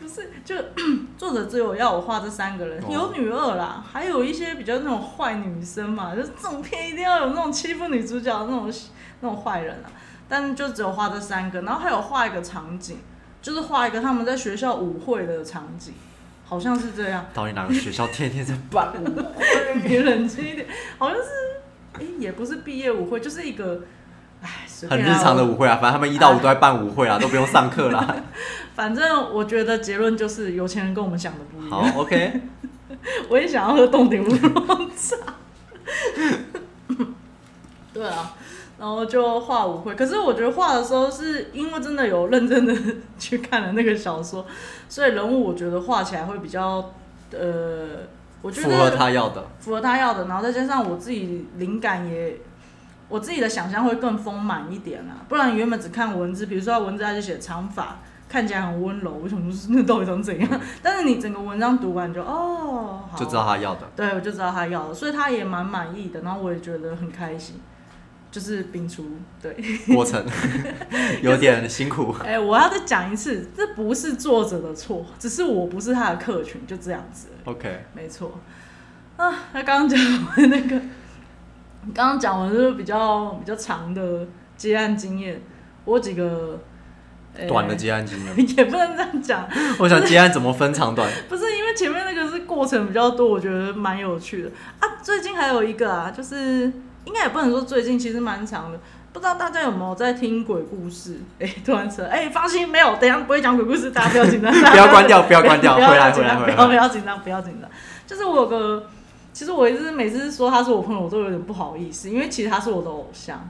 [0.00, 0.54] 不是，就
[1.16, 8.72] 作者只有要我画这三个人，哦有女二啦，还有一些比较那种坏女生嘛，就是这种片一定要有那种欺负女主角的那种
[9.20, 9.90] 那种坏人啊。
[10.28, 12.96] 但是就只有画这三个，然后还有画一个场景，
[13.40, 15.94] 就是画一个他们在学校舞会的场景，
[16.44, 17.26] 好像是这样。
[17.32, 19.24] 到底哪个学校天天在办舞会？
[19.82, 20.66] 你冷静一点，
[20.98, 21.24] 好像是，
[21.94, 23.82] 哎、也不是毕业舞会，就是一个，
[24.42, 28.16] 哎，很日常的舞会啊，反正他们一到五都在办舞会啊，都不用上课啦。
[28.76, 31.92] 反正我觉得结论就是有钱人跟我们想的不一样。
[31.92, 32.40] 好，OK，
[33.28, 35.16] 我也想要喝冻顶乌龙茶。
[37.92, 38.36] 对啊，
[38.78, 42.74] 然后就画舞会，可是我觉得画的时候是因为真的有认真的
[43.18, 44.46] 去看了那个小说，
[44.88, 46.92] 所以人物我觉得画起来会比较
[47.32, 48.06] 呃，
[48.40, 49.44] 我觉得符合他要的。
[49.58, 52.36] 符合他要的，然后再加上我自己灵感也，
[53.08, 55.16] 我自己的想象会更丰满一点啦。
[55.28, 57.98] 不然原本只看文字，比如说他文字他就写长发，
[58.28, 60.48] 看起来很温柔，我想说那到底长怎样？
[60.80, 63.80] 但是你整个文章读完就哦，好就知道他要的。
[63.96, 67.60] 对，我就知道他要的，所以他也蛮满意的，然后我也觉得很开心。
[68.30, 69.04] 就是摒除，
[69.40, 69.56] 对，
[69.94, 70.24] 过程
[71.22, 72.14] 有点辛苦。
[72.22, 77.28] 哎、我要再讲一次，这不是作者的错，只是我不是他的客群，就这样子。
[77.44, 78.38] OK，没错。
[79.16, 80.78] 啊，他刚刚讲完那个，
[81.94, 84.26] 刚刚讲完就是比较比较长的
[84.56, 85.40] 接案经验，
[85.84, 86.60] 我有几个、
[87.34, 88.36] 呃短的接案经验。
[88.56, 89.48] 也不能这样讲，
[89.80, 91.10] 我想接案怎么分长短？
[91.28, 94.50] 不是因为前面那个是过程比较多，我觉得蛮有趣的
[94.80, 94.88] 啊。
[95.02, 96.70] 最近还有一个啊，就是
[97.08, 98.78] 应该也不能说最近，其实蛮长的。
[99.14, 101.18] 不知道大家有没有在听鬼故事？
[101.40, 106.76] 哎、突然扯，哎、放心，没有，等一下不会讲鬼故事，大家 不要紧张，不要关掉，不要关掉，不要回来，紧回来，回张不要不来。
[106.76, 107.70] 要紧张，不要紧张。
[108.06, 108.86] 就是我有个，
[109.32, 113.48] 其实我一直每次说他是我朋友，我都有点不好意思，因为其实他是我的偶像。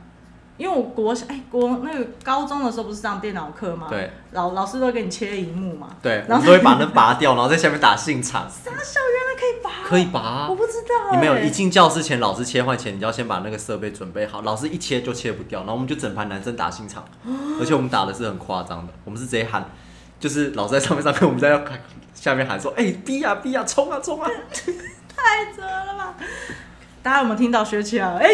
[0.58, 5.88] 因为我国小哎、国那个高中的时候不是上电脑课吗？，对老老师都会给你切荧幕嘛。
[6.02, 8.42] 对，我然后都会把那拔掉，然后在下面打信场。
[8.50, 10.56] 傻小原来可以拔，可以拔我。
[10.56, 14.42] 不知道、哎你没有一进教室前，老师切换前，你就要先把那个设备准备好。
[14.42, 17.04] 老师一切就切不掉，然后我们就整排男生打信场，
[17.58, 19.64] 而且我们打的是很夸张的，我们是直接喊，
[20.18, 21.62] 就是老师在上面上课，我们在要
[22.14, 24.28] 下面喊说：“哎、逼呀逼呀，冲啊冲啊
[25.16, 26.14] 太扯了吧！
[27.02, 28.18] 大家有没有听到学起来了？
[28.18, 28.28] 哎、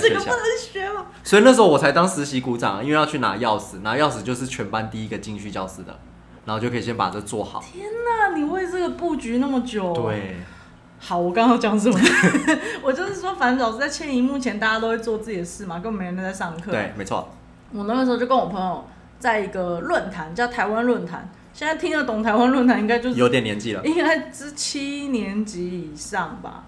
[0.00, 5.98] 这个不能学吗？！”所以那时候我才当实习鼓掌，因为要去拿钥匙，拿钥匙就是全班第一个进去教室的，
[6.44, 7.60] 然后就可以先把这做好。
[7.60, 9.92] 天哪，你为这个布局那么久？。
[9.92, 10.36] 对，
[10.98, 11.98] 好，我刚刚讲什么？
[12.82, 16.70] 我就是说，反正老师在迁移幕前，大家都会做自己的事嘛，根本没人在上课。
[16.70, 17.28] 对，没错。
[17.72, 18.84] 我那个时候就跟我朋友
[19.18, 21.28] 在一个论坛，叫台湾论坛。
[21.52, 26.64] 现在听得懂台湾论坛，应该就是有点年纪了，应该是七年级以上吧。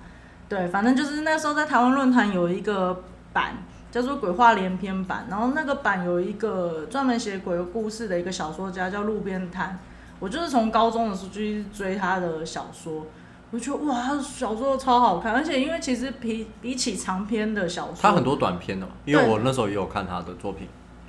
[0.49, 3.59] 对，反正就是那时候在台湾论坛有一个版
[3.91, 9.79] 叫做“鬼话连篇版”，然后那个版有一个专门写鬼故事的一个小说家叫路边摊。
[10.19, 11.41] 我就是从高中的时候就
[11.73, 13.07] 追他的小说，
[13.51, 20.67] 我觉得哇，他小说超好看，而且因为其实比比起长篇的小说，他很多短篇的嘛，因为我那时候也有看他的作品。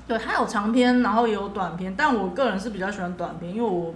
[0.07, 3.95] 对，他有长篇，然后也有短篇，但我个人是比较喜欢短篇，因为我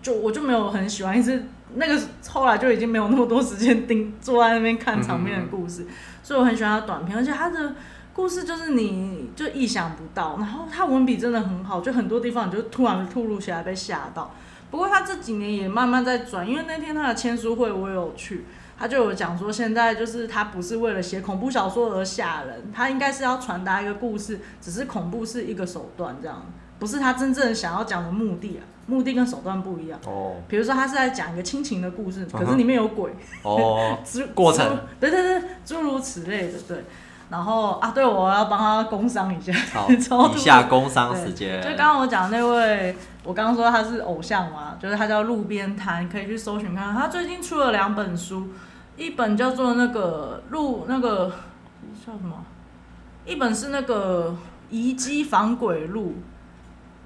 [0.00, 1.44] 就我就没有很喜欢，一直
[1.74, 5.86] 那个后来就已经没有那么多时间盯坐在那边看场面的故事，
[6.22, 7.74] 所以我很喜欢他短片，而且他的
[8.12, 14.34] 故事就是你就意想不到，然后他文笔真的很好，就很多地方你就突然突如其来被吓到。
[14.70, 18.46] 不过他这几年也慢慢在转，因为那天他的签书会我也有去，
[18.78, 26.46] 他就有讲说，现在就是他不是为了写恐怖小说而吓人，他应该是要传达一个故事，只是恐怖是一个手段，这样
[26.82, 29.96] 不是他真正想要讲的目的啊，目的跟手段不一样。
[30.04, 33.12] 哦比如说他是在讲一个亲情的故事，可是里面有鬼，
[33.44, 36.84] 哦， 诸过程对对对，诸如此类的，对。
[37.30, 39.88] 然后啊，对，我要帮他工商一下，好，
[40.36, 41.62] 下工商时间。
[41.62, 46.94] 就刚刚我讲那位，我刚刚说他是偶像嘛，就是他叫路边摊，可以去搜寻看看。
[46.94, 48.48] 他最近出了两本书，
[48.96, 51.28] 一本叫做那个路那个
[52.04, 52.44] 叫什么？
[53.24, 54.36] 一本是那个
[54.68, 56.16] 遗迹防鬼录，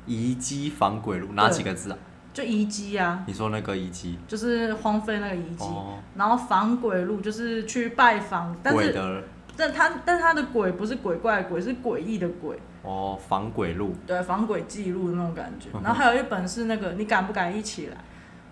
[0.07, 1.99] 遗迹防鬼路哪几个字啊？
[2.33, 4.19] 就遗迹啊，你说那个遗迹。
[4.29, 5.65] 就是荒废那个遗迹。
[5.65, 9.25] 哦，然后防鬼路就是去拜访，但是的
[9.57, 15.71] 但他但他的鬼不是鬼怪的鬼，是诡异的鬼，哦，防鬼路，对，防鬼记录那种感觉。
[15.83, 17.97] 然后还有一本是那个你敢不敢一起来？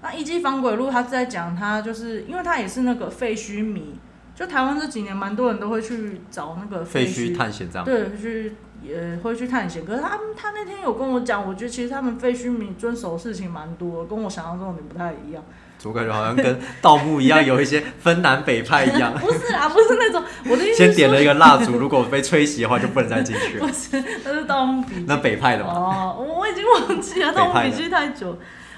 [0.01, 3.99] 那一级防鬼录，他是在讲他就是因为他也是那个废墟迷，
[4.35, 7.85] 就台湾这几年蛮多人都会去找那个废墟墟探险这样。
[7.85, 9.85] 对，去也会去探险。
[9.85, 15.43] 可是他他那天有跟我讲，我觉得其实他们废墟迷遵守的事情蛮多，跟我想象中的不太一样。
[15.77, 19.13] 怎么感觉好像跟盗墓一样，有一些分南北派一样？
[19.21, 23.67] 不是啊，不是那种我的意思先点了一个蜡烛，如果被吹熄的话，就不能再进去了。
[23.67, 28.37] 不是，那是《盗墓笔记》那北派的吗，哦，我我已经忘记了，《盗墓笔记》太久。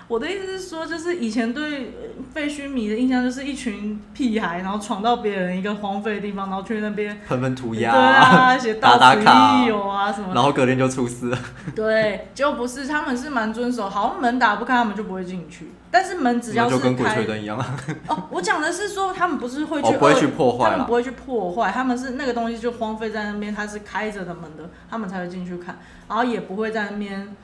[0.08, 11.38] 我的意思是说，就是以前对呃废墟迷的印象就是一群屁孩，然后闯到别人一个荒废的地方，然后去那边 喷喷涂对鸦，啊，写打卡啊什么的然后隔天就出事了。
[11.74, 15.72] 对，就不是，他们是蛮遵守，好像门打不开，他们就不会进去。
[15.90, 17.76] 但是门只要开就是跟鬼开吹灯一样啊。
[18.06, 25.78] 哦，我讲的是说，他们不是会去不会去破坏他们不会去破坏，他们是那个东西就荒废在那边，它是开着的门的，他们才会进去看，
[26.08, 27.34] 然后也不会在那边，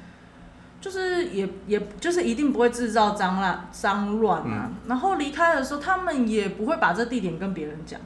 [0.82, 4.68] 就是也也就是一定不会制造脏乱脏乱啊。
[4.68, 7.98] 嗯然后离开的时候，他们也不会把这地点跟别人讲。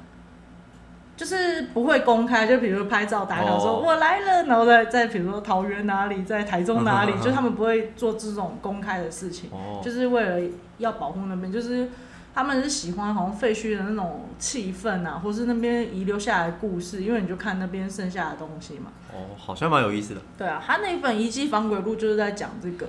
[1.16, 9.48] 就是不会公开，就比如拍照打卡说、哦我来了，然后在在比如说桃园哪里，在台中哪里，嗯 就他们不会做这种公开的事情。
[9.50, 10.46] 哦，就是为了
[10.76, 11.88] 要保护那边，就是
[12.37, 18.93] 他们是喜欢好像废墟的那种气氛啊，或是那边遗留下来的故事，因为你就看那边剩下的东西嘛。
[19.11, 20.20] 哦，好像蛮有意思的。
[20.37, 22.87] 对啊，他那一本《遗迹防鬼录》就是在讲这个，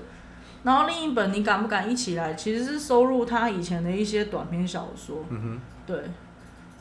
[0.63, 5.23] 然后另一本《你敢不敢一起来》其实是收录他以前的一些短篇小说。
[5.29, 5.97] 嗯哼对，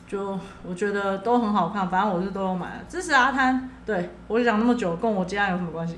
[0.05, 0.37] 就
[0.67, 2.83] 我觉得都很好看，反正我是都有买的。
[2.89, 5.95] 支持阿滩，对我讲那么久，跟我接下来有什么关系？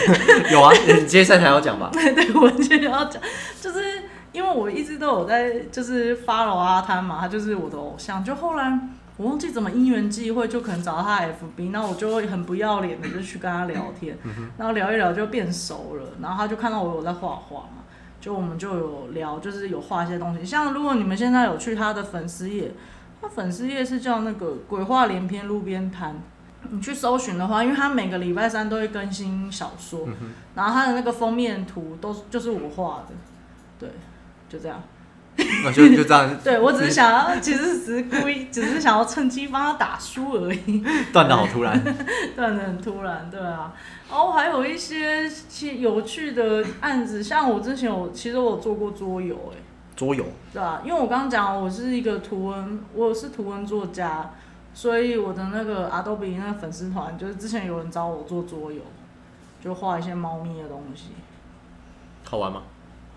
[0.50, 1.90] 有啊，你接下来才要讲吧？
[1.92, 3.22] 对 对，我今天要讲，
[3.60, 4.02] 就是
[4.36, 8.22] 因为我一直都有在就是 follow 阿滩嘛，他就是我的偶像。
[8.22, 8.78] 就后来
[9.16, 14.18] 我忘记怎么因缘际会，就可能找到他的 FB，那我就会很不要脸的就去跟他聊天，
[14.58, 17.82] 然后聊一聊就变熟了，然后他就看到我有在画画嘛，
[18.20, 20.44] 就我们就有聊，就是有画一些东西。
[20.44, 22.72] 像如果你们现在有去他的粉丝页，
[23.22, 26.20] 他粉丝页是叫那个鬼话连篇路边摊。
[26.68, 33.14] 你去搜寻的话，因为他每个礼拜三都会更新小说，嗯，然后他的那个封面图都就是我画的，
[33.78, 33.88] 对，
[34.56, 34.82] 就这样。
[35.62, 40.82] 那就就这样 对我只是想要，其实只是故意，只是想要趁机帮他打输而已，
[41.12, 41.78] 断的好突然。
[42.34, 43.72] 断的很突然，对啊。
[44.08, 49.58] 然后还有一些其有趣的案子，像我之前有，其实我有做过桌游、哎，
[49.94, 54.30] 桌游，对啊，因为我刚刚讲我是一个图文，我是图文作家，
[54.72, 58.80] 所以我的那个 Adobe 那个粉丝团，就是之前有人找我做桌游，
[59.62, 61.08] 就画一些猫咪的东西，
[62.24, 62.62] 好玩吗？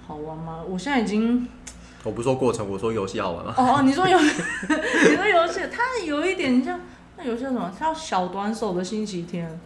[0.10, 0.60] 好玩吗？
[0.68, 1.48] 我现在已经
[2.04, 3.54] 我不说过程，我说游戏好玩吗？
[3.56, 6.80] 哦哦，你说游， 你说游戏，它有一点像
[7.16, 7.72] 那游戏叫什么？
[7.80, 9.60] 叫小短手的星期天，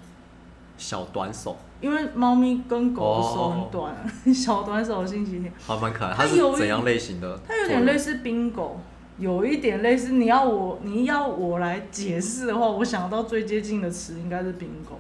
[0.78, 3.96] 小短手，因为猫咪跟狗的手很短，
[4.36, 6.14] 小短手的星期天，还蛮可爱。
[6.14, 7.40] 它是怎样类型的？
[7.48, 8.82] 它有点类似冰狗，
[9.18, 10.12] 有一点类似。
[10.12, 15.00] 你要我你要我来解释的话，我想到最接近的词应该是冰狗，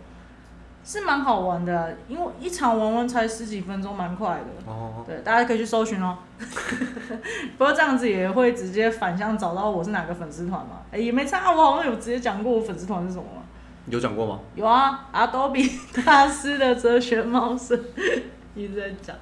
[0.83, 4.71] 是蛮好玩的啊、因为一场玩完才十几分钟，蛮快的。
[4.71, 6.17] 哦，对，大家可以去搜寻哦。
[7.57, 10.81] 不过这样子也会直接反向找到我是哪个粉丝团嘛？
[10.91, 13.41] 哎、也没差，我好像有直接讲过我粉丝团是什么吗。
[13.87, 14.39] 有讲过吗？
[14.55, 15.71] 有啊，Adobe
[16.05, 17.79] 大师的哲学猫生
[18.55, 19.15] 一直在讲。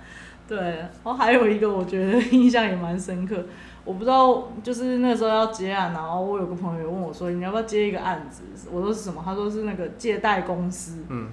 [0.47, 3.41] 对，然后还有一个我觉得印象也蛮深刻，
[3.86, 8.43] 我不知道，就是那时候要接案，然后我有个朋友问我说，你要不要接一个案子？
[8.70, 9.22] 我说是什么？
[9.24, 11.05] 他说是那个借贷公司。
[11.07, 11.30] 嗯，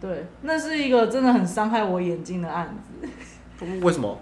[0.00, 3.08] 对，那是一个真的很伤害我眼睛的案子，
[3.82, 4.18] 为什么？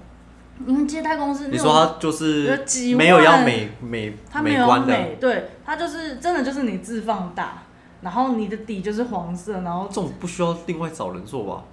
[0.66, 7.64] 因为借贷公司那你种说他就是没有要万美美他没有观的，美，对，它就是真的就是你字放大，
[8.02, 11.64] 然后你的底就是黄色，然后这种不需要另外找人做吧？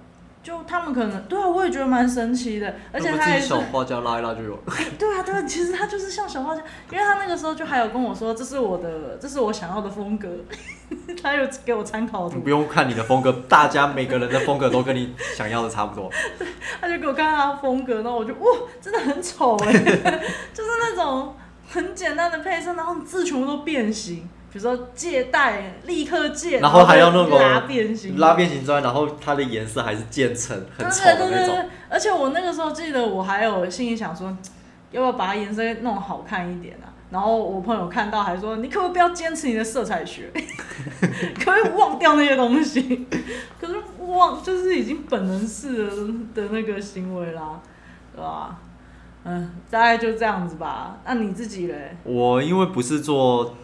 [0.42, 4.58] 就他们可能对啊，我也觉得蛮神奇的，而且他也是小画家拉一拉就有。
[4.98, 10.28] 对 啊对啊，其实他就是像小画家，因为他那个时候就还有跟我说，这是我的，这是我想要的风格，
[11.22, 16.10] 他有给我参考图你不，用看你的风格，大家每个人的风格都跟你想要的差不多。
[16.80, 21.36] 他就给我看他的风格，然后我就哇，真的很丑哎，就是那种
[21.70, 24.28] 很简单的配色，然后字全部都变形。
[24.52, 31.28] 比如说借贷，立刻借，然后还要那就个拉变形，拉变形之外，然后它的颜色还是渐层，很丑那种。
[31.30, 34.26] 对对对，而且我那个时候记得，我还有心里想说，
[34.90, 36.92] 要不要把它颜色弄好看一点啊？
[37.10, 40.30] 然后我朋友看到还说，你可不可以不要坚持你的色彩学，
[41.38, 43.06] 可不可以忘掉那些东西？
[43.58, 45.90] 可是忘就是已经本能式的
[46.34, 47.60] 的那个行为啦，
[48.14, 48.58] 对吧？
[49.24, 50.98] 嗯，大概就这样子吧。
[51.06, 51.96] 那你自己嘞？
[52.02, 53.54] 我因为不是做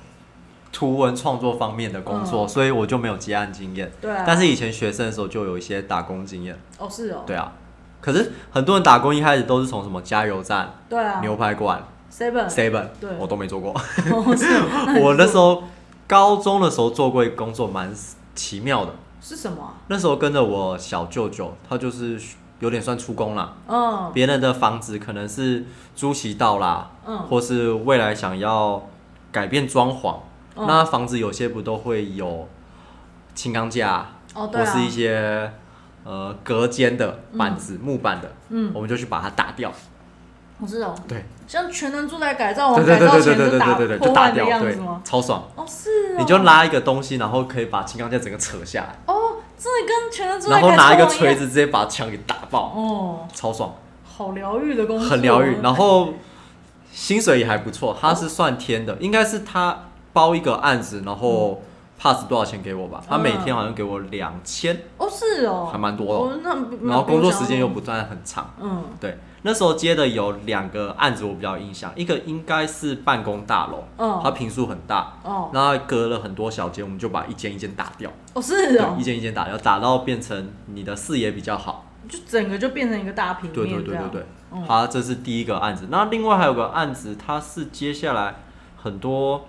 [0.72, 3.90] 图文创作方面的工作，嗯所以我就没有接案经验。
[4.00, 4.24] 对啊。
[4.26, 6.58] 但是以前学生的时候就有一些打工经验。
[6.78, 7.52] 哦是哦，对啊，
[8.00, 13.72] 可是很多人打工一开始都是从什么加油站、对啊牛排馆、，seven seven，对我都没做过。
[15.02, 15.62] 我那做时候
[16.06, 17.92] 高中的时候做过一个工作，蛮
[18.34, 18.92] 奇妙的。
[19.20, 19.74] 是什么啊？
[19.88, 22.20] 那时候跟着我小舅舅，他就是
[22.60, 23.52] 有点算出工啦。
[23.66, 25.64] 嗯别人的房子可能是
[25.96, 28.80] 租期到啦，嗯或是未来想要
[29.32, 30.14] 改变装潢，
[30.58, 32.48] 嗯那房子有些不都会有
[33.34, 35.52] 轻钢架，哦对啊，或是一些
[36.04, 39.72] 呃隔间的板子、木板的，嗯我们就去把它打掉。
[40.60, 45.48] 我知道，对，像全能住宅改造对王改造对对对对前就打对对就打掉，坏的样对子吗？，超爽。
[45.54, 53.72] 哦是哦，你就拉一个东西，然后可以把轻钢架整个扯下来，哦，真的跟全能住宅然后改造拿一个锤子直接把墙给打爆，哦，超爽。
[54.04, 56.12] 好疗愈的工作，很疗愈，然后
[56.90, 59.84] 薪水也还不错，它是算天的，应该是他
[60.18, 61.62] 包一个案子，然后
[61.96, 66.32] pass 多少钱给我吧，他每天好像给我两千，哦是哦，还蛮多的哦。
[66.32, 68.52] 哦，那然后工作时间又不不算很长。
[68.60, 68.82] 嗯。
[68.98, 74.20] 对，那时候接的有两个案子我比较有印象，一个应该是办公大楼，嗯。
[74.20, 75.50] 它平数很大，哦。
[75.54, 78.94] 然后隔了很多小间，我们就把一间一间打掉，哦是哦。
[78.96, 81.84] 对，一，间一间打掉，打到变成你的视野比较好。
[82.08, 84.10] 就整个就变成一个大平对面对对对。
[84.14, 84.64] 对，嗯。
[84.64, 85.86] 好，这是第一个案子。
[85.90, 88.34] 那另外还有个案子，它是接下来
[88.82, 89.46] 很多，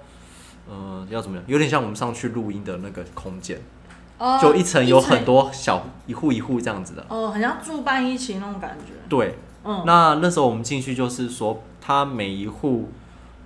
[0.69, 1.43] 呃，要怎么样？
[1.47, 3.59] 有点像我们上去录音的那个空间，
[4.19, 7.05] 哦就一层有很多小一户一户这样子的。
[7.09, 12.89] 哦，很像住办一起那种感觉，对，嗯，那那时候我们进去就是说，他每一户，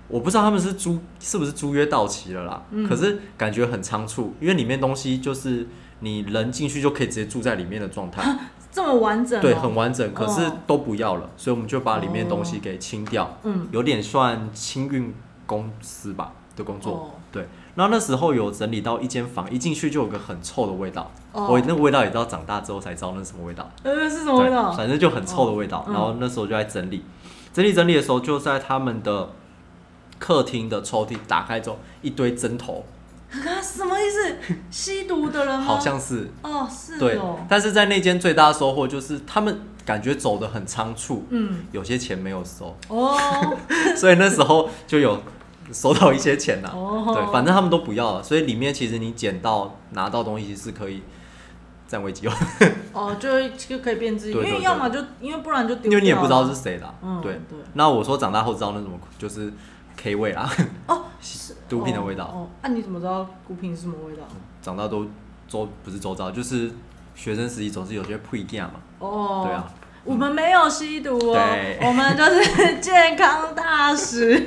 [0.08, 2.86] 我不知道他们是租是不是租约到期了啦，嗯。
[2.88, 5.66] 可是感觉很仓促，因为里面东西就是
[6.00, 8.22] 你人进去就可以直接住在里面的状态。
[8.74, 10.56] 这么完整哦，对，很完整，可是哦。
[10.66, 13.68] 都不要了，所以我们就把里面东西给清掉，嗯。
[13.70, 15.14] 有点算清运
[15.46, 16.92] 公司吧的工作。
[16.92, 17.44] 哦对，
[17.74, 24.70] 然后那时候有整理到一间房，一进去就有个很臭的味道，哦我那个味道也知道长大之后才知道那是什么味道，呃是什么味道，？
[24.72, 25.84] 反正就很臭的味道。
[25.88, 27.04] 然后那时候就在整理，
[27.52, 29.30] 整理整理的时候，就在他们的
[30.20, 32.84] 客厅的抽屉打开之后，一堆针头，
[33.32, 34.54] 啊什么意思？
[34.70, 35.64] 吸毒的人吗？
[35.64, 42.76] 好像是哦是对哦，，但是在那间最大的收获就是他们感觉走的很仓促，嗯有些钱没有收。
[42.86, 43.18] 哦
[43.96, 45.20] 所以那时候就有
[45.72, 51.02] 收到一些钱呐、哦，对，反正他们都不要了，所以里面其实你捡到拿到东西是可以
[51.86, 52.32] 占为己有，
[52.92, 55.92] 哦就就可以变自己，因为要么就因为不然就丢掉。
[55.92, 56.94] 因为你也不知道是谁啦。
[57.02, 57.58] 嗯对，对。
[57.74, 59.52] 那我说长大后知道那什么就是
[59.96, 60.50] K 味啦，
[60.86, 62.24] 哦 是毒品的味道。
[62.24, 64.22] 哦，哦啊你怎么知道毒品是什么味道？
[64.60, 65.06] 长大都
[65.48, 66.70] 周不是周遭，就是
[67.14, 68.74] 学生时期总是有些配件嘛。
[68.98, 69.70] 哦，对啊，
[70.04, 74.38] 我们没有吸毒哦对，我们就是 健康大使。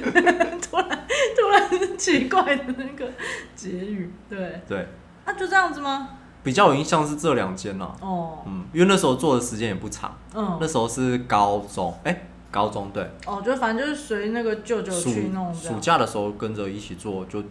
[0.62, 0.87] 突 然
[1.36, 3.12] 突然奇怪的那个
[3.56, 4.88] 结语，对，对，
[5.26, 6.10] 啊就这样子吗？
[6.44, 7.94] 比较有印象是这两间啦。
[8.00, 15.78] 哦，嗯，因为那时候做的时间也不长，嗯那，时候是高中，哎、高中对，哦，就反正就是随那个舅舅去弄暑。
[15.82, 17.44] 假的时候跟着一起做，就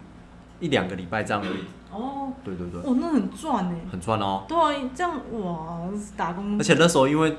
[0.59, 1.63] 一两个礼拜这样而已。
[1.91, 3.75] 哦，对对对，哦，那很赚呢。
[3.91, 4.43] 很赚哦。
[4.47, 5.79] 对啊，这样哇，
[6.15, 6.57] 打工。
[6.57, 7.37] 而且那时候因为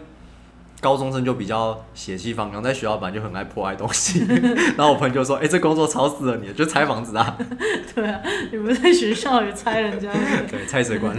[0.80, 4.24] 高中生就比较血气方刚，在学校本来就很爱破坏东西，
[4.78, 7.36] 然后我朋友就说：“哎、这工作超适合你，就拆房子啊，
[7.94, 8.20] 对啊，
[8.52, 11.16] 你不在学校也拆人家那个， 对，拆水管。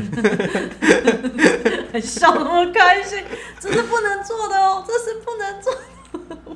[1.91, 3.21] 还笑那么开心，
[3.59, 5.81] 这是不能做的哦，这是不能做的。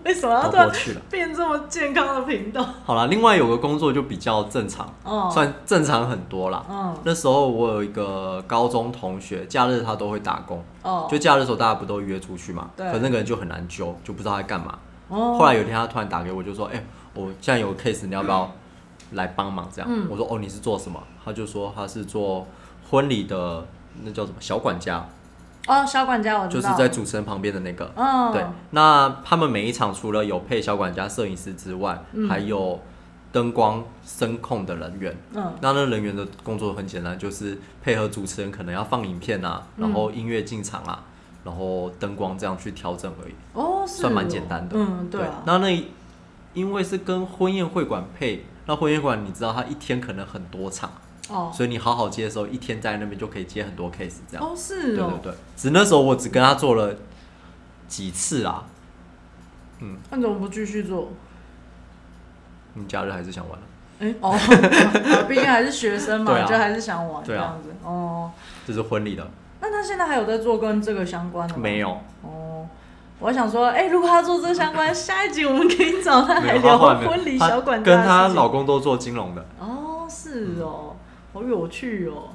[0.06, 1.02] 为什么要跑突然过去了。
[1.10, 2.66] 变这么健康的频道？
[2.86, 6.66] 好了，另外有个工作就比较正常，哦，算正常很多啦。
[6.70, 12.70] 嗯，那时候我有一个高中同学，假日他都会打工，哦，就假日的时候大家不都约出去嘛？
[12.76, 14.78] 对可是那个人就很难揪，就不知道他在干嘛。
[15.10, 16.84] 哦，后来有一天他突然打给我，就说：“哎、
[17.14, 18.50] 我现在有个 case，你要不要
[19.12, 22.48] 来帮忙？”这样，嗯我说：“哦，你是做什么？”他就说他是做
[22.90, 23.66] 婚礼的，
[24.04, 25.06] 那叫什么小管家，
[25.68, 27.92] 哦，小管家我知道，就是在主持人旁边的那个。
[27.96, 32.28] 嗯，对，那他们每一场除了有配小管家、摄影师之外，嗯。
[32.28, 32.80] 还有
[33.32, 35.16] 灯光、声控的人员。
[35.34, 41.04] 嗯，那那人员的工作很简单，就是配合主持人，可能要放影片啊，然后嗯音乐进场啊，
[41.44, 43.34] 然后灯光这样去调整而已。
[43.54, 44.76] 哦，是算蛮哦简单的。
[44.78, 45.86] 嗯，对啊，那那
[46.54, 50.92] 因为是跟婚宴会馆配，那婚宴会馆你知道他一天可能很多场，
[51.30, 54.46] 哦，所以你好好接的时候，一天在那边就可以接很多 case 这样。
[54.46, 56.96] 哦，是哦，对对对，只那时候我只跟他做了
[57.88, 58.66] 几次啊，
[59.80, 61.10] 嗯，那你怎么不继续做？
[62.74, 63.66] 你假日还是想玩了，
[64.00, 66.46] 哎，哦，啊 毕竟还是学生嘛，啊。
[66.46, 67.70] 就还是想玩这样子。
[67.84, 68.32] 哦，
[68.66, 69.26] 这是婚礼的，
[69.62, 71.60] 那他现在还有在做跟这个相关的吗？
[71.62, 71.90] 没有，
[72.24, 72.68] 哦，
[73.20, 80.96] 我想说，哎、如果他做这个相关，下一集我们可以找他来聊婚礼小管家跟她老公都做金融的，哦，是是哦，
[81.34, 82.30] 好有趣哦。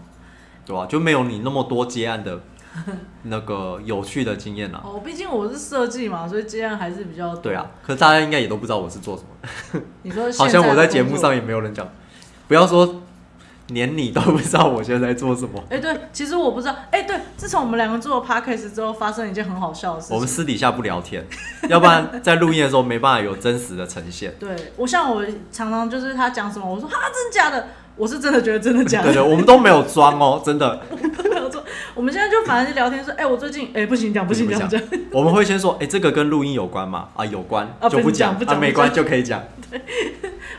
[0.66, 2.38] 对啊、就没有你那么多接案的
[3.24, 4.82] 那个有趣的经验啦。
[4.84, 9.22] 哦，毕竟我是设计嘛，所以接案还是比较多对啊，，可是大家应该也都不知道我是做什
[9.72, 11.88] 么， 你说好像我在节目上也没有人讲，
[12.46, 13.02] 不要说
[13.68, 15.62] 连你都不知道我现在在做什么。
[15.70, 16.76] 哎、对，其实我不知道。
[16.90, 20.14] 哎、对，自从我们两个做了 podcast 之后，发生一件很好笑的事情。
[20.16, 21.26] 我们私底下不聊天，
[21.70, 24.34] 要不然在录音的时候没办法有真实的呈现。
[24.38, 27.68] 对我像我常常就是他讲什么，我说哈，真的假的？
[27.98, 29.12] 我是真的觉得真的假的。
[29.12, 30.80] 对对，我们都没有装哦，真的。
[31.24, 31.62] 没有装。
[31.94, 34.80] 我们现在就反正就聊天说，哎、我最近哎、不行讲，不行讲，不讲。
[35.12, 37.08] 我们会先说，哎、这个跟录音有关吗？
[37.16, 39.42] 啊，有关，啊不就讲，讲不讲啊，没关就可以讲。
[39.70, 39.82] 对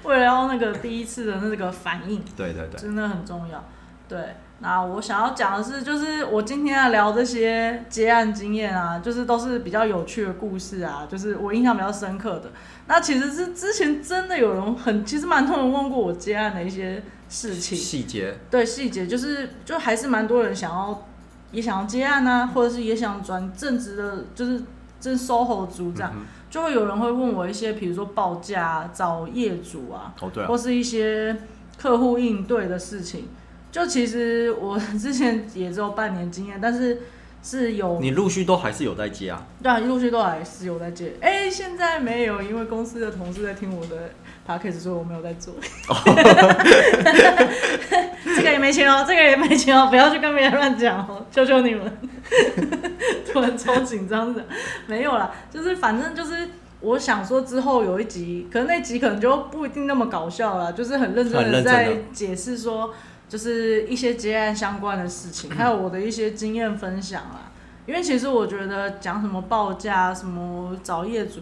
[0.03, 3.63] 为了要那个第一次的那个反应，对对对，真的很重要。
[4.07, 4.17] 对，
[4.61, 12.51] 那我想要讲的是，就是我今天要聊这些接案经验啊，就是都是比较有趣的故事啊，就是我印象比较深刻的。
[12.87, 21.07] 那其实是之前真的有人很，其实蛮多人问过我接案的一些事情，细节对细节，就是就还是蛮多人想要
[21.51, 24.61] 也想要接案啊，或者是也想转正职的，就是
[24.99, 31.37] 就是 SOHO 族这样，嗯就会有人会问我一些，比如说报价、啊、找业主啊，哦对啊或，是一些
[31.77, 33.29] 客户应对的事情。
[33.71, 37.01] 就其实我之前也只有半年经验，但是
[37.43, 39.45] 是有你陆续都还是有在接啊。
[39.61, 41.13] 对啊，陆续都还是有在接。
[41.21, 44.09] 哎、现在没有，因为公司的同事在听我的
[44.47, 45.53] podcast，所以我没有在做。
[48.35, 51.97] 这个也没钱哦，这个也没钱哦，不要去跟别人乱讲哦，求求你们。
[53.31, 54.43] 突然超紧张的，
[54.87, 56.49] 没有啦，就是反正就是。
[56.81, 62.93] 我想说之后有一集，可能那集可能就不一定那么搞笑了，就是很认真的在解释说，
[63.29, 67.51] 就是一些接案相关的事情， 还有我的一些经验分享啦。
[67.85, 71.39] 因为其实我觉得讲什么报价、什么找业主，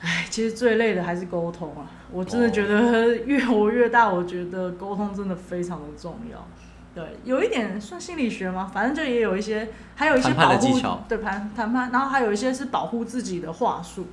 [0.00, 1.88] 哎，其实最累的还是沟通啊。
[2.10, 6.46] 我真的觉得越活越大，我觉得沟通真的非常的重要。
[6.94, 8.70] 对，有一点算心理学吗？
[8.72, 14.06] 反正就也有一些，还有一些保护技巧对谈谈判，然后还有一些是保护自己的话术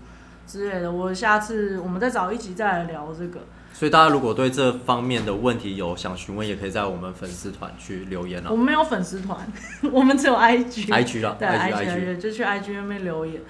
[0.47, 0.91] 之类的。
[0.91, 3.41] 我下次我们再找一集再来聊这个。
[3.81, 9.35] 所以大家如果对这方面的问题有想询问，也可以在我们粉丝团去留言啊我们没有粉丝团，
[9.91, 10.85] 我们只有 IG。
[10.85, 13.41] ，IG 啦对，IG IG IG，就去 IG 那边留言。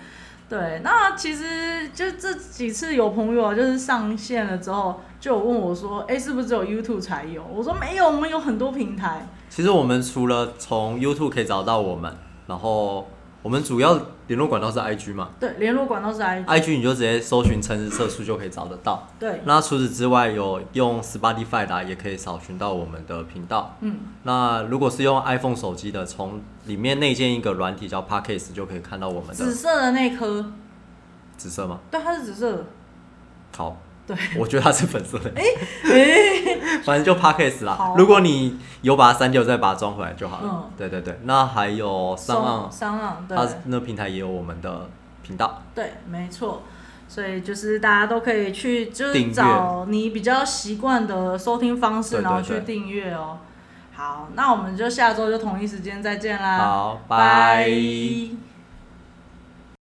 [0.48, 9.28] 对，那其实就这几次有朋友啊，就是上线了之后，就有问我说：“哎、是不是只有 YouTube 才有？”我说：“没有，我们有很多平台。
[9.50, 12.16] 其实我们除了从 YouTube 可以找到我们，
[12.48, 13.06] 然后
[13.44, 16.46] 我们主要联络管道是 IG 嘛对，联络管道是 IG。
[16.46, 19.08] ，IG 你就直接搜寻城市色素就可以找得到。
[19.20, 23.76] 对，那除此之外，有用 Spotify 的啊也可以扫寻到我们的频道。
[23.82, 30.46] 嗯，那如果是用 iPhone 手机的，从里面内建一个软体叫 Podcast，就可以看到我们的紫色的那颗，
[31.36, 31.80] 紫色吗？
[31.90, 32.66] 对，它是紫色的。
[33.58, 33.76] 好，
[34.16, 35.32] 对， 我觉得它是粉色的。
[35.36, 35.44] 哎、
[36.84, 37.96] 反正就 Podcast 啦好。
[37.98, 40.50] 如果你有把它删掉，再把它装回来就好了。
[40.52, 44.90] 嗯对对对，那还有上岸，上岸，对它那平台也有我们的
[45.24, 45.62] 频道。
[45.74, 46.64] 对，没错。
[47.08, 53.38] 所以就是大家都可以去，就是找你比较习惯的收听方式，然后去对订阅哦。
[53.94, 56.58] 好，那我们就下周就同一时间再见啦。
[56.58, 58.51] 好，拜拜。